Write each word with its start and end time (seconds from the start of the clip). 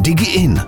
DigiIn. 0.00 0.60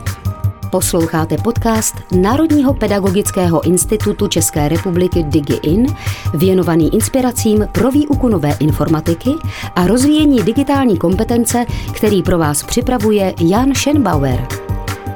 Posloucháte 0.71 1.37
podcast 1.37 1.95
Národního 2.21 2.75
pedagogického 2.75 3.67
institutu 3.67 4.29
České 4.29 4.69
republiky 4.69 5.23
DigiIn, 5.23 5.87
věnovaný 6.35 6.95
inspiracím 6.95 7.67
pro 7.73 7.91
výuku 7.91 8.29
nové 8.29 8.53
informatiky 8.61 9.31
a 9.77 9.87
rozvíjení 9.87 10.43
digitální 10.43 10.99
kompetence, 10.99 11.67
který 11.93 12.23
pro 12.23 12.39
vás 12.39 12.63
připravuje 12.63 13.35
Jan 13.41 13.75
Schenbauer. 13.75 14.47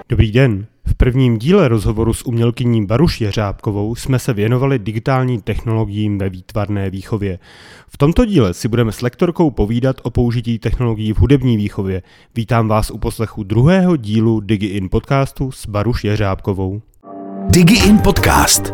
Dobrý 0.08 0.32
den. 0.32 0.66
V 1.06 1.08
prvním 1.08 1.38
díle 1.38 1.68
rozhovoru 1.68 2.14
s 2.14 2.26
umělkyní 2.26 2.86
Baruš 2.86 3.20
Jeřábkovou 3.20 3.94
jsme 3.94 4.18
se 4.18 4.32
věnovali 4.32 4.78
digitálním 4.78 5.40
technologiím 5.40 6.18
ve 6.18 6.28
výtvarné 6.28 6.90
výchově. 6.90 7.38
V 7.88 7.98
tomto 7.98 8.24
díle 8.24 8.54
si 8.54 8.68
budeme 8.68 8.92
s 8.92 9.02
lektorkou 9.02 9.50
povídat 9.50 9.96
o 10.02 10.10
použití 10.10 10.58
technologií 10.58 11.12
v 11.12 11.18
hudební 11.18 11.56
výchově. 11.56 12.02
Vítám 12.34 12.68
vás 12.68 12.90
u 12.90 12.98
poslechu 12.98 13.42
druhého 13.42 13.96
dílu 13.96 14.40
DigiIn 14.40 14.88
podcastu 14.88 15.52
s 15.52 15.66
Baruš 15.66 16.04
Jeřábkovou. 16.04 16.82
DigiIn 17.48 17.98
podcast. 17.98 18.72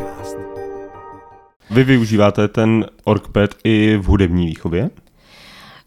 Vy 1.71 1.85
využíváte 1.85 2.49
ten 2.49 2.87
OrgPad 3.05 3.51
i 3.65 3.97
v 3.97 4.05
hudební 4.05 4.47
výchově? 4.47 4.91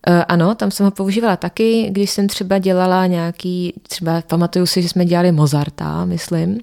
Uh, 0.07 0.23
ano, 0.27 0.55
tam 0.55 0.71
jsem 0.71 0.85
ho 0.85 0.91
používala 0.91 1.37
taky, 1.37 1.87
když 1.89 2.09
jsem 2.09 2.27
třeba 2.27 2.57
dělala 2.57 3.07
nějaký, 3.07 3.73
třeba 3.81 4.21
pamatuju 4.27 4.65
si, 4.65 4.81
že 4.81 4.89
jsme 4.89 5.05
dělali 5.05 5.31
Mozarta, 5.31 6.05
myslím, 6.05 6.59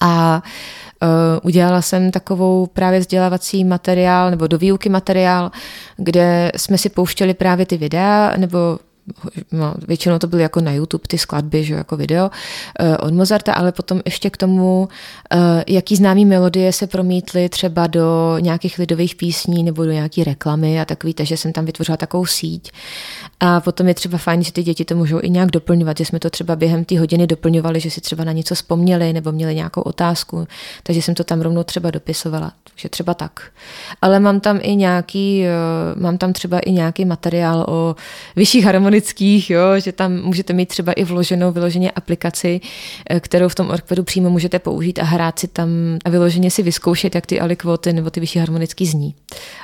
a 0.00 0.42
uh, 1.02 1.08
udělala 1.42 1.82
jsem 1.82 2.10
takovou 2.10 2.66
právě 2.66 3.00
vzdělávací 3.00 3.64
materiál 3.64 4.30
nebo 4.30 4.46
do 4.46 4.58
výuky 4.58 4.88
materiál, 4.88 5.50
kde 5.96 6.52
jsme 6.56 6.78
si 6.78 6.88
pouštěli 6.88 7.34
právě 7.34 7.66
ty 7.66 7.76
videa 7.76 8.34
nebo 8.36 8.78
no, 9.52 9.74
většinou 9.88 10.18
to 10.18 10.26
byly 10.26 10.42
jako 10.42 10.60
na 10.60 10.72
YouTube 10.72 11.04
ty 11.08 11.18
skladby, 11.18 11.64
že 11.64 11.74
jako 11.74 11.96
video 11.96 12.24
uh, 12.80 12.96
od 13.00 13.14
Mozarta, 13.14 13.52
ale 13.52 13.72
potom 13.72 14.00
ještě 14.04 14.30
k 14.30 14.36
tomu, 14.36 14.88
uh, 15.34 15.38
jaký 15.66 15.96
známý 15.96 16.24
melodie 16.24 16.72
se 16.72 16.86
promítly 16.86 17.48
třeba 17.48 17.86
do 17.86 18.36
nějakých 18.38 18.78
lidových 18.78 19.14
písní 19.14 19.62
nebo 19.62 19.84
do 19.84 19.92
nějaké 19.92 20.24
reklamy 20.24 20.80
a 20.80 20.84
takový, 20.84 21.14
takže 21.14 21.36
jsem 21.36 21.52
tam 21.52 21.64
vytvořila 21.64 21.96
takovou 21.96 22.26
síť. 22.26 22.72
A 23.40 23.60
potom 23.60 23.88
je 23.88 23.94
třeba 23.94 24.18
fajn, 24.18 24.42
že 24.42 24.52
ty 24.52 24.62
děti 24.62 24.84
to 24.84 24.96
můžou 24.96 25.20
i 25.22 25.30
nějak 25.30 25.50
doplňovat, 25.50 25.98
že 25.98 26.04
jsme 26.04 26.18
to 26.18 26.30
třeba 26.30 26.56
během 26.56 26.84
té 26.84 26.98
hodiny 26.98 27.26
doplňovali, 27.26 27.80
že 27.80 27.90
si 27.90 28.00
třeba 28.00 28.24
na 28.24 28.32
něco 28.32 28.54
vzpomněli 28.54 29.12
nebo 29.12 29.32
měli 29.32 29.54
nějakou 29.54 29.80
otázku, 29.80 30.46
takže 30.82 31.02
jsem 31.02 31.14
to 31.14 31.24
tam 31.24 31.40
rovnou 31.40 31.62
třeba 31.62 31.90
dopisovala, 31.90 32.52
takže 32.70 32.88
třeba 32.88 33.14
tak. 33.14 33.40
Ale 34.02 34.20
mám 34.20 34.40
tam 34.40 34.58
i 34.62 34.76
nějaký, 34.76 35.44
uh, 35.94 36.02
mám 36.02 36.18
tam 36.18 36.32
třeba 36.32 36.58
i 36.58 36.72
nějaký 36.72 37.04
materiál 37.04 37.64
o 37.68 37.96
vyšších 38.36 38.64
harmoniích 38.64 38.91
harmonických, 38.92 39.50
jo, 39.50 39.60
že 39.78 39.92
tam 39.92 40.12
můžete 40.12 40.52
mít 40.52 40.68
třeba 40.68 40.92
i 40.92 41.04
vloženou 41.04 41.52
vyloženě 41.52 41.90
aplikaci, 41.90 42.60
eh, 43.10 43.20
kterou 43.20 43.48
v 43.48 43.54
tom 43.54 43.70
Orkvedu 43.70 44.02
přímo 44.04 44.30
můžete 44.30 44.58
použít 44.58 44.98
a 44.98 45.04
hrát 45.04 45.38
si 45.38 45.48
tam 45.48 45.68
a 46.04 46.10
vyloženě 46.10 46.50
si 46.50 46.62
vyzkoušet, 46.62 47.14
jak 47.14 47.26
ty 47.26 47.40
alikvoty 47.40 47.92
nebo 47.92 48.10
ty 48.10 48.20
vyšší 48.20 48.38
harmonický 48.38 48.86
zní. 48.86 49.14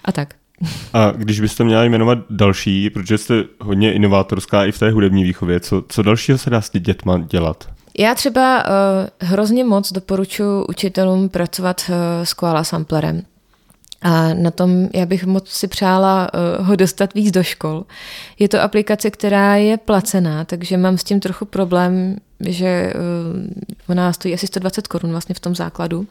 A 0.04 0.12
tak. 0.12 0.34
A 0.92 1.10
když 1.10 1.40
byste 1.40 1.64
měla 1.64 1.84
jmenovat 1.84 2.18
další, 2.30 2.90
protože 2.90 3.18
jste 3.18 3.44
hodně 3.60 3.92
inovátorská 3.92 4.64
i 4.64 4.72
v 4.72 4.78
té 4.78 4.90
hudební 4.90 5.24
výchově, 5.24 5.60
co, 5.60 5.84
co 5.88 6.02
dalšího 6.02 6.38
se 6.38 6.50
dá 6.50 6.60
s 6.60 6.70
dětma 6.70 7.18
dělat? 7.18 7.68
Já 7.98 8.14
třeba 8.14 8.64
uh, 8.64 9.28
hrozně 9.28 9.64
moc 9.64 9.92
doporučuji 9.92 10.64
učitelům 10.68 11.28
pracovat 11.28 11.80
uh, 11.88 11.94
s 12.24 12.34
koala 12.34 12.64
samplerem. 12.64 13.22
A 14.02 14.34
na 14.34 14.50
tom 14.50 14.88
já 14.94 15.06
bych 15.06 15.26
moc 15.26 15.48
si 15.48 15.68
přála 15.68 16.30
uh, 16.58 16.66
ho 16.66 16.76
dostat 16.76 17.14
víc 17.14 17.30
do 17.30 17.42
škol. 17.42 17.84
Je 18.38 18.48
to 18.48 18.60
aplikace, 18.60 19.10
která 19.10 19.56
je 19.56 19.76
placená, 19.76 20.44
takže 20.44 20.76
mám 20.76 20.98
s 20.98 21.04
tím 21.04 21.20
trochu 21.20 21.44
problém, 21.44 22.16
že 22.40 22.92
uh, 22.94 23.42
ona 23.88 24.12
stojí 24.12 24.34
asi 24.34 24.46
120 24.46 24.88
korun 24.88 25.10
vlastně 25.10 25.34
v 25.34 25.40
tom 25.40 25.54
základu. 25.54 26.06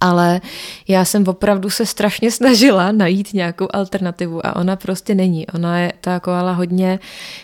Ale 0.00 0.40
já 0.88 1.04
jsem 1.04 1.28
opravdu 1.28 1.70
se 1.70 1.86
strašně 1.86 2.30
snažila 2.30 2.92
najít 2.92 3.34
nějakou 3.34 3.68
alternativu 3.72 4.46
a 4.46 4.56
ona 4.56 4.76
prostě 4.76 5.14
není. 5.14 5.46
Ona 5.46 5.78
je 5.78 5.92
ta 6.00 6.20
koala 6.20 6.52
hodně 6.52 6.98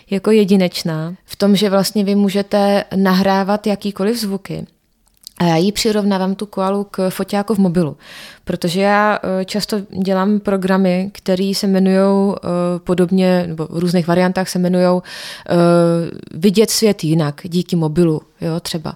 jako 0.09 0.31
jedinečná 0.31 1.15
v 1.25 1.35
tom, 1.35 1.55
že 1.55 1.69
vlastně 1.69 2.03
vy 2.03 2.15
můžete 2.15 2.83
nahrávat 2.95 3.67
jakýkoliv 3.67 4.19
zvuky 4.19 4.65
a 5.43 5.47
já 5.47 5.55
jí 5.55 5.71
přirovnávám 5.71 6.35
tu 6.35 6.45
koalu 6.45 6.87
k 6.91 7.09
foťáku 7.09 7.55
v 7.55 7.57
mobilu, 7.57 7.97
protože 8.43 8.81
já 8.81 9.19
eh, 9.23 9.45
často 9.45 9.79
dělám 10.03 10.39
programy, 10.39 11.09
které 11.13 11.51
se 11.55 11.67
jmenují 11.67 12.35
eh, 12.35 12.47
podobně, 12.79 13.45
nebo 13.47 13.67
v 13.69 13.77
různých 13.77 14.07
variantách 14.07 14.49
se 14.49 14.59
jmenují 14.59 14.87
eh, 14.99 15.55
vidět 16.33 16.69
svět 16.69 17.03
jinak 17.03 17.41
díky 17.43 17.75
mobilu, 17.75 18.21
jo, 18.41 18.59
třeba. 18.59 18.95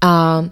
A 0.00 0.44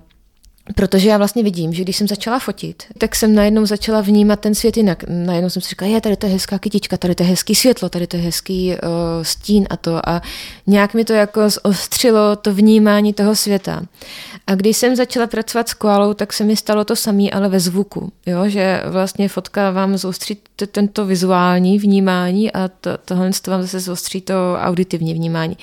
Protože 0.75 1.09
já 1.09 1.19
vlastně 1.19 1.43
vidím, 1.43 1.75
že 1.75 1.83
když 1.83 1.97
jsem 1.97 2.09
začala 2.09 2.39
fotit, 2.39 2.83
tak 2.99 3.17
jsem 3.17 3.35
najednou 3.35 3.67
začala 3.67 4.01
vnímat 4.01 4.41
ten 4.41 4.55
svět 4.55 4.77
jinak. 4.77 5.05
Najednou 5.09 5.51
jsem 5.51 5.63
si 5.63 5.69
říkala, 5.69 5.91
je, 5.91 6.01
tady 6.01 6.17
to 6.17 6.27
je 6.27 6.33
hezká 6.33 6.59
kytička, 6.59 6.97
tady 6.97 7.15
to 7.15 7.23
je 7.23 7.29
hezký 7.29 7.55
světlo, 7.55 7.89
tady 7.89 8.07
to 8.07 8.17
je 8.17 8.23
hezký 8.23 8.71
uh, 8.71 8.79
stín 9.23 9.67
a 9.71 9.77
to. 9.77 10.09
A 10.09 10.23
nějak 10.67 10.95
mi 10.95 11.05
to 11.05 11.13
jako 11.13 11.41
zostřilo 11.51 12.37
to 12.37 12.55
vnímání 12.55 13.13
toho 13.13 13.37
světa. 13.37 13.83
A 14.47 14.55
když 14.55 14.77
jsem 14.77 14.97
začala 14.97 15.27
pracovat 15.27 15.69
s 15.69 15.75
koalou, 15.75 16.15
tak 16.15 16.33
se 16.33 16.45
mi 16.45 16.57
stalo 16.57 16.85
to 16.85 16.97
samé, 16.97 17.31
ale 17.31 17.49
ve 17.49 17.61
zvuku. 17.61 18.13
Jo? 18.27 18.49
Že 18.49 18.83
vlastně 18.87 19.29
fotka 19.29 19.71
vám 19.71 19.97
zostří 19.97 20.37
tento 20.71 21.07
vizuální 21.07 21.79
vnímání 21.79 22.53
a 22.53 22.69
to, 22.69 22.91
tohle 23.05 23.31
vám 23.47 23.63
zase 23.63 23.81
zostří 23.81 24.21
to 24.21 24.35
auditivní 24.59 25.15
vnímání. 25.15 25.57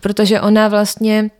Protože 0.00 0.40
ona 0.40 0.68
vlastně 0.68 1.30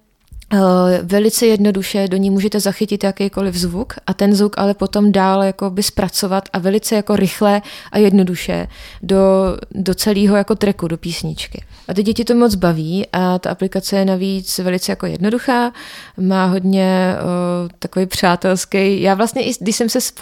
velice 1.02 1.46
jednoduše 1.46 2.08
do 2.08 2.16
ní 2.16 2.30
můžete 2.30 2.60
zachytit 2.60 3.04
jakýkoliv 3.04 3.54
zvuk 3.54 3.94
a 4.06 4.14
ten 4.14 4.34
zvuk 4.34 4.58
ale 4.58 4.74
potom 4.74 5.12
dál 5.12 5.42
jakoby 5.42 5.82
zpracovat 5.82 6.48
a 6.52 6.58
velice 6.58 6.94
jako 6.94 7.16
rychle 7.16 7.62
a 7.92 7.98
jednoduše 7.98 8.68
do, 9.02 9.56
do 9.70 9.94
celého 9.94 10.36
jako 10.36 10.54
treku, 10.54 10.88
do 10.88 10.96
písničky. 10.96 11.64
A 11.88 11.94
ty 11.94 12.02
děti 12.02 12.24
to 12.24 12.34
moc 12.34 12.54
baví 12.54 13.06
a 13.12 13.38
ta 13.38 13.50
aplikace 13.50 13.96
je 13.96 14.04
navíc 14.04 14.58
velice 14.58 14.92
jako 14.92 15.06
jednoduchá, 15.06 15.72
má 16.16 16.46
hodně 16.46 17.14
uh, 17.14 17.68
takový 17.78 18.06
přátelský. 18.06 19.02
Já 19.02 19.14
vlastně, 19.14 19.42
i 19.42 19.52
když 19.60 19.76
jsem 19.76 19.88
se 19.88 20.00
s 20.00 20.12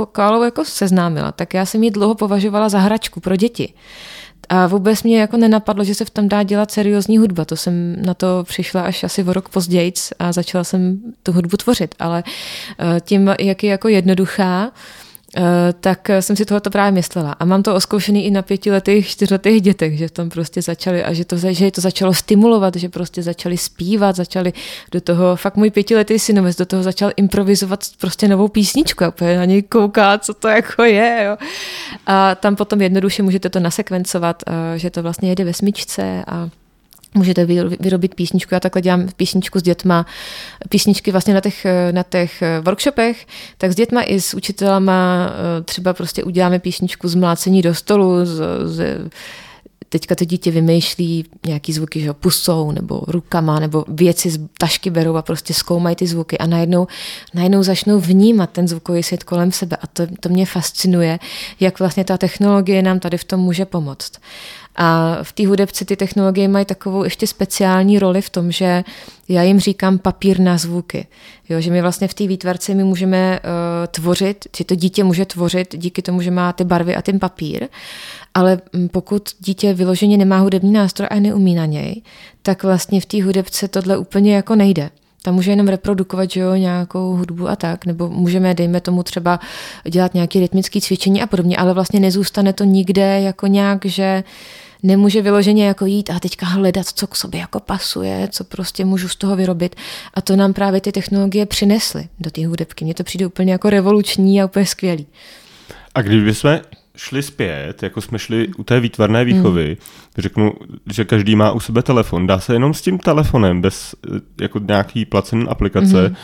jako 0.44 0.64
seznámila, 0.64 1.32
tak 1.32 1.54
já 1.54 1.66
jsem 1.66 1.82
ji 1.82 1.90
dlouho 1.90 2.14
považovala 2.14 2.68
za 2.68 2.78
hračku 2.78 3.20
pro 3.20 3.36
děti. 3.36 3.72
A 4.48 4.66
vůbec 4.66 5.02
mě 5.02 5.20
jako 5.20 5.36
nenapadlo, 5.36 5.84
že 5.84 5.94
se 5.94 6.04
v 6.04 6.10
tom 6.10 6.28
dá 6.28 6.42
dělat 6.42 6.70
seriózní 6.70 7.18
hudba. 7.18 7.44
To 7.44 7.56
jsem 7.56 7.96
na 8.06 8.14
to 8.14 8.44
přišla 8.44 8.82
až 8.82 9.04
asi 9.04 9.24
o 9.24 9.32
rok 9.32 9.48
později 9.48 9.92
a 10.18 10.32
začala 10.32 10.64
jsem 10.64 11.00
tu 11.22 11.32
hudbu 11.32 11.56
tvořit. 11.56 11.94
Ale 11.98 12.24
eh, 12.78 13.00
tím, 13.00 13.34
jak 13.38 13.64
je 13.64 13.70
jako 13.70 13.88
jednoduchá, 13.88 14.72
tak 15.80 16.10
jsem 16.20 16.36
si 16.36 16.44
tohoto 16.44 16.70
právě 16.70 16.92
myslela. 16.92 17.32
A 17.32 17.44
mám 17.44 17.62
to 17.62 17.74
oskoušený 17.74 18.26
i 18.26 18.30
na 18.30 18.42
pětiletých, 18.42 19.08
čtyřletých 19.08 19.62
dětech, 19.62 19.98
že 19.98 20.10
tam 20.10 20.28
prostě 20.28 20.62
začali 20.62 21.04
a 21.04 21.12
že 21.12 21.24
to, 21.24 21.36
že 21.36 21.70
to 21.70 21.80
začalo 21.80 22.14
stimulovat, 22.14 22.76
že 22.76 22.88
prostě 22.88 23.22
začali 23.22 23.56
zpívat, 23.56 24.16
začali 24.16 24.52
do 24.92 25.00
toho, 25.00 25.36
fakt 25.36 25.56
můj 25.56 25.70
pětiletý 25.70 26.18
synovec 26.18 26.56
do 26.56 26.66
toho 26.66 26.82
začal 26.82 27.10
improvizovat 27.16 27.80
prostě 28.00 28.28
novou 28.28 28.48
písničku 28.48 29.04
a 29.04 29.12
na 29.36 29.44
něj 29.44 29.62
kouká, 29.62 30.18
co 30.18 30.34
to 30.34 30.48
jako 30.48 30.82
je. 30.82 31.22
Jo. 31.26 31.36
A 32.06 32.34
tam 32.34 32.56
potom 32.56 32.82
jednoduše 32.82 33.22
můžete 33.22 33.50
to 33.50 33.60
nasekvencovat, 33.60 34.42
eh, 34.46 34.78
že 34.78 34.90
to 34.90 35.02
vlastně 35.02 35.28
jede 35.28 35.44
ve 35.44 35.54
smyčce 35.54 36.24
a 36.26 36.48
můžete 37.16 37.46
vyrobit 37.80 38.14
písničku. 38.14 38.54
Já 38.54 38.60
takhle 38.60 38.82
dělám 38.82 39.08
písničku 39.16 39.58
s 39.58 39.62
dětma, 39.62 40.06
písničky 40.68 41.12
vlastně 41.12 41.34
na 41.34 41.40
těch, 41.40 41.66
na 41.90 42.02
těch 42.02 42.42
workshopech, 42.62 43.26
tak 43.58 43.72
s 43.72 43.74
dětma 43.74 44.02
i 44.02 44.20
s 44.20 44.34
učitelama 44.34 45.30
eh, 45.30 45.62
třeba 45.62 45.92
prostě 45.92 46.24
uděláme 46.24 46.58
písničku 46.58 47.08
z 47.08 47.14
mlácení 47.14 47.62
do 47.62 47.74
stolu, 47.74 48.24
z, 48.24 48.42
z, 48.64 49.10
teďka 49.88 50.14
to 50.14 50.24
dítě 50.24 50.50
vymýšlí 50.50 51.24
nějaký 51.46 51.72
zvuky, 51.72 52.00
že 52.00 52.12
pusou 52.12 52.70
nebo 52.70 53.02
rukama, 53.06 53.60
nebo 53.60 53.84
věci 53.88 54.30
z 54.30 54.38
tašky 54.58 54.90
berou 54.90 55.16
a 55.16 55.22
prostě 55.22 55.54
zkoumají 55.54 55.96
ty 55.96 56.06
zvuky 56.06 56.38
a 56.38 56.46
najednou, 56.46 56.86
najednou 57.34 57.62
začnou 57.62 58.00
vnímat 58.00 58.50
ten 58.50 58.68
zvukový 58.68 59.02
svět 59.02 59.24
kolem 59.24 59.52
sebe 59.52 59.76
a 59.76 59.86
to, 59.86 60.06
to 60.20 60.28
mě 60.28 60.46
fascinuje, 60.46 61.18
jak 61.60 61.78
vlastně 61.78 62.04
ta 62.04 62.18
technologie 62.18 62.82
nám 62.82 63.00
tady 63.00 63.18
v 63.18 63.24
tom 63.24 63.40
může 63.40 63.64
pomoct. 63.64 64.12
A 64.76 65.18
v 65.22 65.32
té 65.32 65.46
hudebce 65.46 65.84
ty 65.84 65.96
technologie 65.96 66.48
mají 66.48 66.64
takovou 66.64 67.04
ještě 67.04 67.26
speciální 67.26 67.98
roli 67.98 68.22
v 68.22 68.30
tom, 68.30 68.52
že 68.52 68.84
já 69.28 69.42
jim 69.42 69.60
říkám 69.60 69.98
papír 69.98 70.40
na 70.40 70.58
zvuky. 70.58 71.06
Jo, 71.48 71.60
že 71.60 71.70
my 71.70 71.82
vlastně 71.82 72.08
v 72.08 72.14
té 72.14 72.26
výtvarce 72.26 72.74
my 72.74 72.84
můžeme 72.84 73.40
uh, 73.40 73.86
tvořit, 73.90 74.44
že 74.56 74.64
to 74.64 74.74
dítě 74.74 75.04
může 75.04 75.24
tvořit 75.24 75.74
díky 75.78 76.02
tomu, 76.02 76.22
že 76.22 76.30
má 76.30 76.52
ty 76.52 76.64
barvy 76.64 76.96
a 76.96 77.02
ten 77.02 77.18
papír, 77.18 77.68
ale 78.34 78.60
mm, 78.72 78.88
pokud 78.88 79.22
dítě 79.40 79.74
vyloženě 79.74 80.16
nemá 80.16 80.38
hudební 80.38 80.72
nástroj 80.72 81.08
a 81.10 81.14
neumí 81.20 81.54
na 81.54 81.66
něj, 81.66 82.02
tak 82.42 82.62
vlastně 82.62 83.00
v 83.00 83.06
té 83.06 83.22
hudebce 83.22 83.68
tohle 83.68 83.98
úplně 83.98 84.34
jako 84.34 84.54
nejde 84.54 84.90
tam 85.26 85.34
může 85.34 85.50
jenom 85.50 85.68
reprodukovat 85.68 86.30
že 86.30 86.40
jo, 86.40 86.54
nějakou 86.54 87.16
hudbu 87.16 87.48
a 87.48 87.56
tak, 87.56 87.86
nebo 87.86 88.08
můžeme, 88.08 88.54
dejme 88.54 88.80
tomu 88.80 89.02
třeba 89.02 89.40
dělat 89.90 90.14
nějaké 90.14 90.40
rytmické 90.40 90.80
cvičení 90.80 91.22
a 91.22 91.26
podobně, 91.26 91.56
ale 91.56 91.74
vlastně 91.74 92.00
nezůstane 92.00 92.52
to 92.52 92.64
nikde 92.64 93.20
jako 93.20 93.46
nějak, 93.46 93.84
že 93.84 94.24
nemůže 94.86 95.22
vyloženě 95.22 95.66
jako 95.66 95.86
jít 95.86 96.10
a 96.10 96.20
teďka 96.20 96.46
hledat, 96.46 96.86
co 96.86 97.06
k 97.06 97.16
sobě 97.16 97.40
jako 97.40 97.60
pasuje, 97.60 98.28
co 98.32 98.44
prostě 98.44 98.84
můžu 98.84 99.08
z 99.08 99.16
toho 99.16 99.36
vyrobit. 99.36 99.76
A 100.14 100.20
to 100.20 100.36
nám 100.36 100.52
právě 100.52 100.80
ty 100.80 100.92
technologie 100.92 101.46
přinesly 101.46 102.08
do 102.20 102.30
té 102.30 102.46
hudebky. 102.46 102.84
Mně 102.84 102.94
to 102.94 103.04
přijde 103.04 103.26
úplně 103.26 103.52
jako 103.52 103.70
revoluční 103.70 104.42
a 104.42 104.44
úplně 104.44 104.66
skvělý. 104.66 105.06
A 105.94 106.02
kdybychom 106.02 106.58
šli 106.96 107.22
zpět, 107.22 107.82
jako 107.82 108.00
jsme 108.00 108.18
šli 108.18 108.48
u 108.58 108.64
té 108.64 108.80
výtvarné 108.80 109.24
výchovy, 109.24 109.66
hmm. 109.66 109.76
řeknu, 110.18 110.52
že 110.92 111.04
každý 111.04 111.36
má 111.36 111.52
u 111.52 111.60
sebe 111.60 111.82
telefon, 111.82 112.26
dá 112.26 112.38
se 112.38 112.52
jenom 112.52 112.74
s 112.74 112.82
tím 112.82 112.98
telefonem, 112.98 113.62
bez 113.62 113.94
eh, 114.16 114.20
jako 114.40 114.58
nějaký 114.58 115.04
placený 115.04 115.48
aplikace, 115.48 116.06
hmm. 116.06 116.16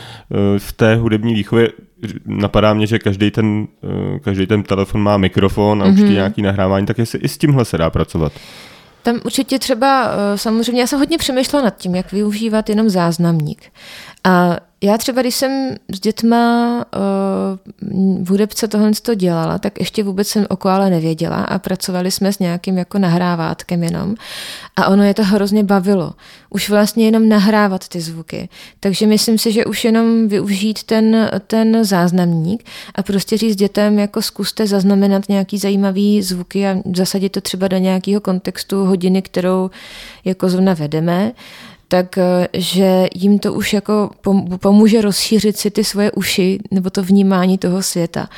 v 0.57 0.73
té 0.73 0.95
hudební 0.95 1.33
výchově 1.33 1.69
napadá 2.25 2.73
mě, 2.73 2.87
že 2.87 2.99
každý 2.99 3.31
ten, 3.31 3.67
eh, 3.83 4.19
každý 4.19 4.47
ten 4.47 4.63
telefon 4.63 5.01
má 5.01 5.17
mikrofon 5.17 5.83
a 5.83 5.85
určitě 5.85 6.05
hmm. 6.05 6.13
nějaký 6.13 6.41
nahrávání, 6.41 6.85
tak 6.85 6.97
jestli 6.97 7.19
i 7.19 7.27
s 7.27 7.37
tímhle 7.37 7.65
se 7.65 7.77
dá 7.77 7.89
pracovat. 7.89 8.31
Tam 9.03 9.19
určitě 9.25 9.59
třeba, 9.59 10.11
samozřejmě, 10.35 10.81
já 10.81 10.87
jsem 10.87 10.99
hodně 10.99 11.17
přemýšlela 11.17 11.65
nad 11.65 11.77
tím, 11.77 11.95
jak 11.95 12.11
využívat 12.11 12.69
jenom 12.69 12.89
záznamník. 12.89 13.63
A 14.23 14.57
já 14.83 14.97
třeba, 14.97 15.21
když 15.21 15.35
jsem 15.35 15.75
s 15.93 15.99
dětma 15.99 16.85
uh, 16.95 18.25
v 18.25 18.29
hudebce 18.29 18.67
tohle 18.67 18.91
to 19.01 19.15
dělala, 19.15 19.57
tak 19.57 19.79
ještě 19.79 20.03
vůbec 20.03 20.27
jsem 20.27 20.45
o 20.49 20.55
koale 20.55 20.89
nevěděla 20.89 21.35
a 21.35 21.59
pracovali 21.59 22.11
jsme 22.11 22.33
s 22.33 22.39
nějakým 22.39 22.77
jako 22.77 22.99
nahrávátkem 22.99 23.83
jenom. 23.83 24.15
A 24.75 24.87
ono 24.87 25.03
je 25.03 25.13
to 25.13 25.23
hrozně 25.23 25.63
bavilo. 25.63 26.13
Už 26.49 26.69
vlastně 26.69 27.05
jenom 27.05 27.29
nahrávat 27.29 27.87
ty 27.87 28.01
zvuky. 28.01 28.49
Takže 28.79 29.07
myslím 29.07 29.37
si, 29.37 29.51
že 29.51 29.65
už 29.65 29.85
jenom 29.85 30.27
využít 30.27 30.83
ten, 30.83 31.29
ten 31.47 31.85
záznamník 31.85 32.65
a 32.95 33.03
prostě 33.03 33.37
říct 33.37 33.55
dětem, 33.55 33.99
jako 33.99 34.21
zkuste 34.21 34.67
zaznamenat 34.67 35.29
nějaký 35.29 35.57
zajímavý 35.57 36.21
zvuky 36.21 36.67
a 36.67 36.77
zasadit 36.95 37.29
to 37.29 37.41
třeba 37.41 37.67
do 37.67 37.77
nějakého 37.77 38.21
kontextu 38.21 38.85
hodiny, 38.85 39.21
kterou 39.21 39.69
jako 40.25 40.49
zrovna 40.49 40.73
vedeme 40.73 41.31
tak 41.31 41.72
eh, 42.17 42.47
že 42.53 43.07
jim 43.15 43.39
to 43.39 43.53
už 43.53 43.73
jako 43.73 44.09
pomůže 44.57 45.01
rozšířit 45.01 45.57
si 45.57 45.71
ty 45.71 45.83
svoje 45.83 46.11
uši 46.11 46.59
nebo 46.71 46.89
to 46.89 47.03
vnímání 47.03 47.57
toho 47.57 47.83
světa. 47.83 48.29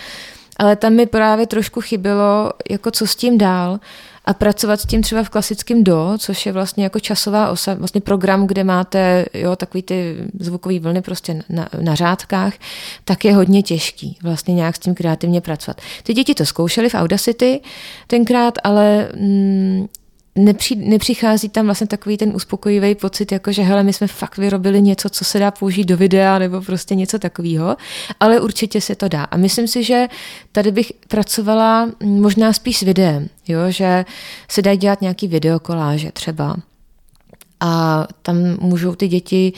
Ale 0.57 0.75
tam 0.75 0.94
mi 0.94 1.06
právě 1.06 1.48
trošku 1.48 1.81
chybělo, 1.81 2.52
jako 2.69 2.92
co 2.92 3.07
s 3.07 3.16
tím 3.16 3.38
dál 3.38 3.80
a 4.25 4.34
pracovat 4.34 4.81
s 4.81 4.86
tím 4.86 5.02
třeba 5.02 5.24
v 5.24 5.30
klasickém 5.30 5.84
do, 5.84 6.13
což 6.18 6.46
je 6.46 6.52
vlastně 6.52 6.84
jako 6.84 7.00
časová 7.00 7.50
osa, 7.50 7.74
vlastně 7.74 8.02
program, 8.02 8.48
kde 8.48 8.63
máte 8.63 9.25
jo, 9.34 9.56
takový 9.56 9.84
ty 9.84 10.16
zvukové 10.40 10.80
vlny 10.80 11.01
prostě 11.01 11.44
na, 11.50 11.69
na 11.81 11.96
řádkách, 11.96 12.54
tak 13.06 13.25
je 13.25 13.36
hodně 13.36 13.63
těžký 13.63 14.18
vlastně 14.24 14.54
nějak 14.54 14.75
s 14.75 14.80
tím 14.80 14.96
kreativně 14.96 15.42
pracovat. 15.42 15.81
Ty 16.04 16.13
děti 16.13 16.36
to 16.36 16.46
zkoušely 16.46 16.90
v 16.90 16.96
Audacity 16.96 17.62
tenkrát, 18.08 18.54
ale 18.63 19.10
mm, 19.16 19.88
nepři, 20.36 20.76
nepřichází 20.76 21.50
tam 21.50 21.66
vlastně 21.66 21.88
takový 21.88 22.18
ten 22.18 22.36
uspokojivý 22.36 22.96
pocit, 22.96 23.32
jako 23.32 23.52
že 23.52 23.62
hele, 23.62 23.84
my 23.84 23.94
jsme 23.94 24.08
fakt 24.08 24.38
vyrobili 24.38 24.82
něco, 24.82 25.10
co 25.10 25.26
se 25.26 25.40
dá 25.40 25.52
použít 25.52 25.86
do 25.86 25.98
videa 25.98 26.40
nebo 26.40 26.62
prostě 26.62 26.96
něco 26.96 27.20
takového, 27.20 27.78
ale 28.20 28.40
určitě 28.40 28.82
se 28.82 28.96
to 28.96 29.08
dá. 29.08 29.24
A 29.24 29.38
myslím 29.38 29.68
si, 29.68 29.84
že 29.84 30.08
tady 30.52 30.72
bych 30.72 30.92
pracovala 31.08 31.90
možná 32.04 32.54
spíš 32.54 32.78
s 32.78 32.82
videem, 32.82 33.30
jo? 33.48 33.60
že 33.68 34.06
se 34.50 34.62
dá 34.62 34.76
dělat 34.76 35.02
nějaký 35.02 35.28
videokoláže 35.28 36.12
třeba 36.12 36.56
a 37.65 38.07
tam 38.21 38.38
můžou 38.59 38.95
ty 38.95 39.07
děti, 39.07 39.53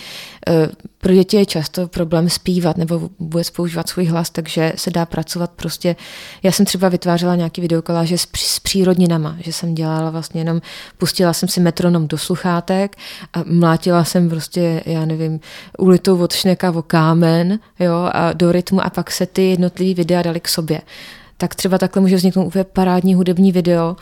eh, 0.48 0.70
pro 0.98 1.14
děti 1.14 1.38
je 1.38 1.46
často 1.46 1.88
problém 1.88 2.30
zpívat 2.30 2.78
nebo 2.78 3.10
vůbec 3.20 3.50
používat 3.50 3.90
svůj 3.90 4.06
hlas, 4.06 4.30
takže 4.30 4.74
se 4.76 4.92
dá 4.92 5.06
pracovat 5.06 5.52
prostě. 5.56 5.96
Já 6.44 6.52
jsem 6.52 6.66
třeba 6.66 6.90
vytvářela 6.90 7.36
nějaký 7.36 7.62
videokoláže 7.62 8.18
s, 8.18 8.28
s 8.36 8.60
přírodninama, 8.60 9.36
že 9.40 9.54
jsem 9.54 9.76
dělala 9.76 10.10
vlastně 10.10 10.42
jenom, 10.42 10.62
pustila 10.98 11.34
jsem 11.34 11.50
si 11.50 11.60
metronom 11.60 12.08
do 12.08 12.18
sluchátek 12.18 12.96
a 13.34 13.44
mlátila 13.46 14.04
jsem 14.04 14.30
prostě, 14.30 14.84
já 14.86 15.06
nevím, 15.06 15.40
ulitou 15.78 16.24
od 16.24 16.34
šneka 16.34 16.72
o 16.72 16.82
kámen, 16.82 17.60
jo, 17.80 18.10
a 18.14 18.34
do 18.34 18.52
rytmu 18.52 18.86
a 18.86 18.90
pak 18.90 19.12
se 19.12 19.26
ty 19.26 19.50
jednotlivé 19.50 19.94
videa 19.94 20.22
dali 20.22 20.40
k 20.40 20.48
sobě. 20.48 20.82
Tak 21.38 21.56
třeba 21.56 21.78
takhle 21.78 22.02
může 22.02 22.16
vzniknout 22.16 22.46
úplně 22.46 22.64
parádní 22.64 23.16
hudební 23.16 23.52
video, 23.52 23.96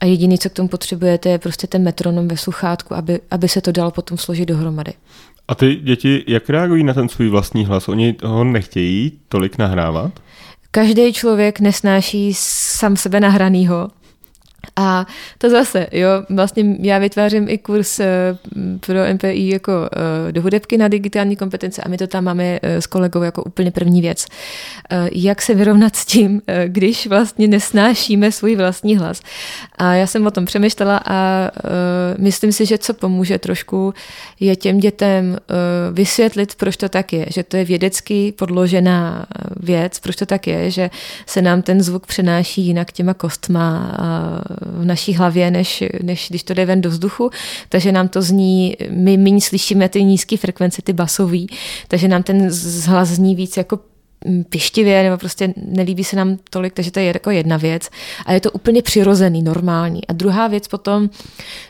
a 0.00 0.04
jediný, 0.04 0.38
co 0.38 0.50
k 0.50 0.52
tomu 0.52 0.68
potřebujete, 0.68 1.28
je 1.28 1.38
prostě 1.38 1.66
ten 1.66 1.82
metronom 1.82 2.28
ve 2.28 2.36
sluchátku, 2.36 2.94
aby, 2.94 3.20
aby 3.30 3.48
se 3.48 3.60
to 3.60 3.72
dalo 3.72 3.90
potom 3.90 4.18
složit 4.18 4.48
dohromady. 4.48 4.92
A 5.48 5.54
ty 5.54 5.74
děti, 5.76 6.24
jak 6.26 6.50
reagují 6.50 6.84
na 6.84 6.94
ten 6.94 7.08
svůj 7.08 7.28
vlastní 7.28 7.64
hlas? 7.64 7.88
Oni 7.88 8.16
ho 8.24 8.44
nechtějí 8.44 9.12
tolik 9.28 9.58
nahrávat? 9.58 10.12
Každý 10.70 11.12
člověk 11.12 11.60
nesnáší 11.60 12.34
sám 12.34 12.96
sebe 12.96 13.20
nahranýho. 13.20 13.90
A 14.76 15.06
to 15.38 15.50
zase, 15.50 15.86
jo, 15.92 16.08
vlastně 16.30 16.76
já 16.80 16.98
vytvářím 16.98 17.48
i 17.48 17.58
kurz 17.58 18.00
eh, 18.00 18.06
pro 18.86 18.98
MPI 19.14 19.48
jako 19.48 19.72
eh, 20.28 20.32
do 20.32 20.42
hudebky 20.42 20.78
na 20.78 20.88
digitální 20.88 21.36
kompetence 21.36 21.82
a 21.82 21.88
my 21.88 21.98
to 21.98 22.06
tam 22.06 22.24
máme 22.24 22.58
eh, 22.62 22.82
s 22.82 22.86
kolegou 22.86 23.22
jako 23.22 23.44
úplně 23.44 23.70
první 23.70 24.00
věc. 24.00 24.26
Jak 25.12 25.42
se 25.42 25.54
vyrovnat 25.54 25.96
s 25.96 26.04
tím, 26.04 26.42
když 26.66 27.06
vlastně 27.06 27.48
nesnášíme 27.48 28.32
svůj 28.32 28.56
vlastní 28.56 28.96
hlas. 28.96 29.20
A 29.78 29.94
já 29.94 30.06
jsem 30.06 30.26
o 30.26 30.30
tom 30.30 30.44
přemýšlela 30.44 31.00
a 31.06 31.50
myslím 32.18 32.52
si, 32.52 32.66
že 32.66 32.78
co 32.78 32.94
pomůže 32.94 33.38
trošku 33.38 33.94
je 34.40 34.56
těm 34.56 34.78
dětem 34.78 35.36
vysvětlit, 35.92 36.54
proč 36.54 36.76
to 36.76 36.88
tak 36.88 37.12
je, 37.12 37.26
že 37.30 37.42
to 37.42 37.56
je 37.56 37.64
vědecky 37.64 38.32
podložená 38.32 39.26
věc, 39.60 40.00
proč 40.00 40.16
to 40.16 40.26
tak 40.26 40.46
je, 40.46 40.70
že 40.70 40.90
se 41.26 41.42
nám 41.42 41.62
ten 41.62 41.82
zvuk 41.82 42.06
přenáší 42.06 42.62
jinak 42.62 42.92
těma 42.92 43.14
kostma 43.14 43.94
v 44.60 44.84
naší 44.84 45.14
hlavě, 45.14 45.50
než, 45.50 45.84
než 46.02 46.26
když 46.28 46.42
to 46.42 46.54
jde 46.54 46.66
ven 46.66 46.80
do 46.80 46.90
vzduchu, 46.90 47.30
takže 47.68 47.92
nám 47.92 48.08
to 48.08 48.22
zní, 48.22 48.76
my 48.90 49.16
méně 49.16 49.40
slyšíme 49.40 49.88
ty 49.88 50.04
nízké 50.04 50.36
frekvence, 50.36 50.82
ty 50.82 50.92
basový, 50.92 51.46
takže 51.88 52.08
nám 52.08 52.22
ten 52.22 52.50
hlas 52.86 53.08
zní 53.08 53.36
víc 53.36 53.56
jako 53.56 53.78
pištivě, 54.48 55.02
nebo 55.02 55.18
prostě 55.18 55.54
nelíbí 55.56 56.04
se 56.04 56.16
nám 56.16 56.36
tolik, 56.50 56.72
takže 56.72 56.90
to 56.90 57.00
je 57.00 57.06
jako 57.06 57.30
jedna 57.30 57.56
věc. 57.56 57.88
A 58.26 58.32
je 58.32 58.40
to 58.40 58.50
úplně 58.50 58.82
přirozený, 58.82 59.42
normální. 59.42 60.06
A 60.08 60.12
druhá 60.12 60.46
věc 60.46 60.68
potom, 60.68 61.10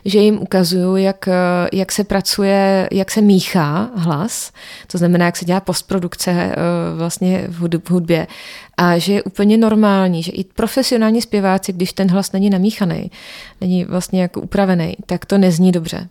že 0.04 0.18
jim 0.18 0.38
ukazuju, 0.38 0.96
jak, 0.96 1.28
jak 1.72 1.92
se 1.92 2.04
pracuje, 2.04 2.88
jak 2.92 3.10
se 3.10 3.20
míchá 3.20 3.90
hlas, 3.94 4.52
to 4.86 4.98
znamená, 4.98 5.26
jak 5.26 5.36
se 5.36 5.44
dělá 5.44 5.60
postprodukce 5.60 6.30
eh, 6.30 6.54
vlastně 6.96 7.44
v 7.48 7.90
hudbě. 7.90 8.26
A 8.76 8.98
že 8.98 9.12
je 9.12 9.22
úplně 9.22 9.56
normální, 9.56 10.22
že 10.22 10.32
i 10.32 10.44
profesionální 10.44 11.22
zpěváci, 11.22 11.72
když 11.72 11.92
ten 11.92 12.10
hlas 12.10 12.32
není 12.32 12.50
namíchaný, 12.50 13.10
není 13.60 13.84
vlastně 13.84 14.22
jako 14.22 14.40
upravený, 14.40 14.96
tak 15.06 15.26
to 15.26 15.38
nezní 15.38 15.72
dobře. 15.72 16.08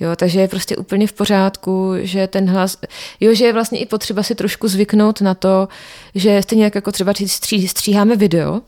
Jo, 0.00 0.16
takže 0.16 0.40
je 0.40 0.48
prostě 0.48 0.76
úplně 0.76 1.06
v 1.06 1.12
pořádku, 1.12 1.92
že 1.98 2.26
ten 2.26 2.50
hlas, 2.50 2.78
jo, 3.20 3.34
že 3.34 3.44
je 3.44 3.52
vlastně 3.52 3.78
i 3.78 3.86
potřeba 3.86 4.22
si 4.22 4.34
trošku 4.34 4.68
zvyknout 4.68 5.20
na 5.20 5.34
to, 5.34 5.68
že 6.14 6.42
stejně 6.42 6.64
jako 6.64 6.92
třeba 6.92 7.12
stří, 7.26 7.68
stříháme 7.68 8.16
video, 8.16 8.60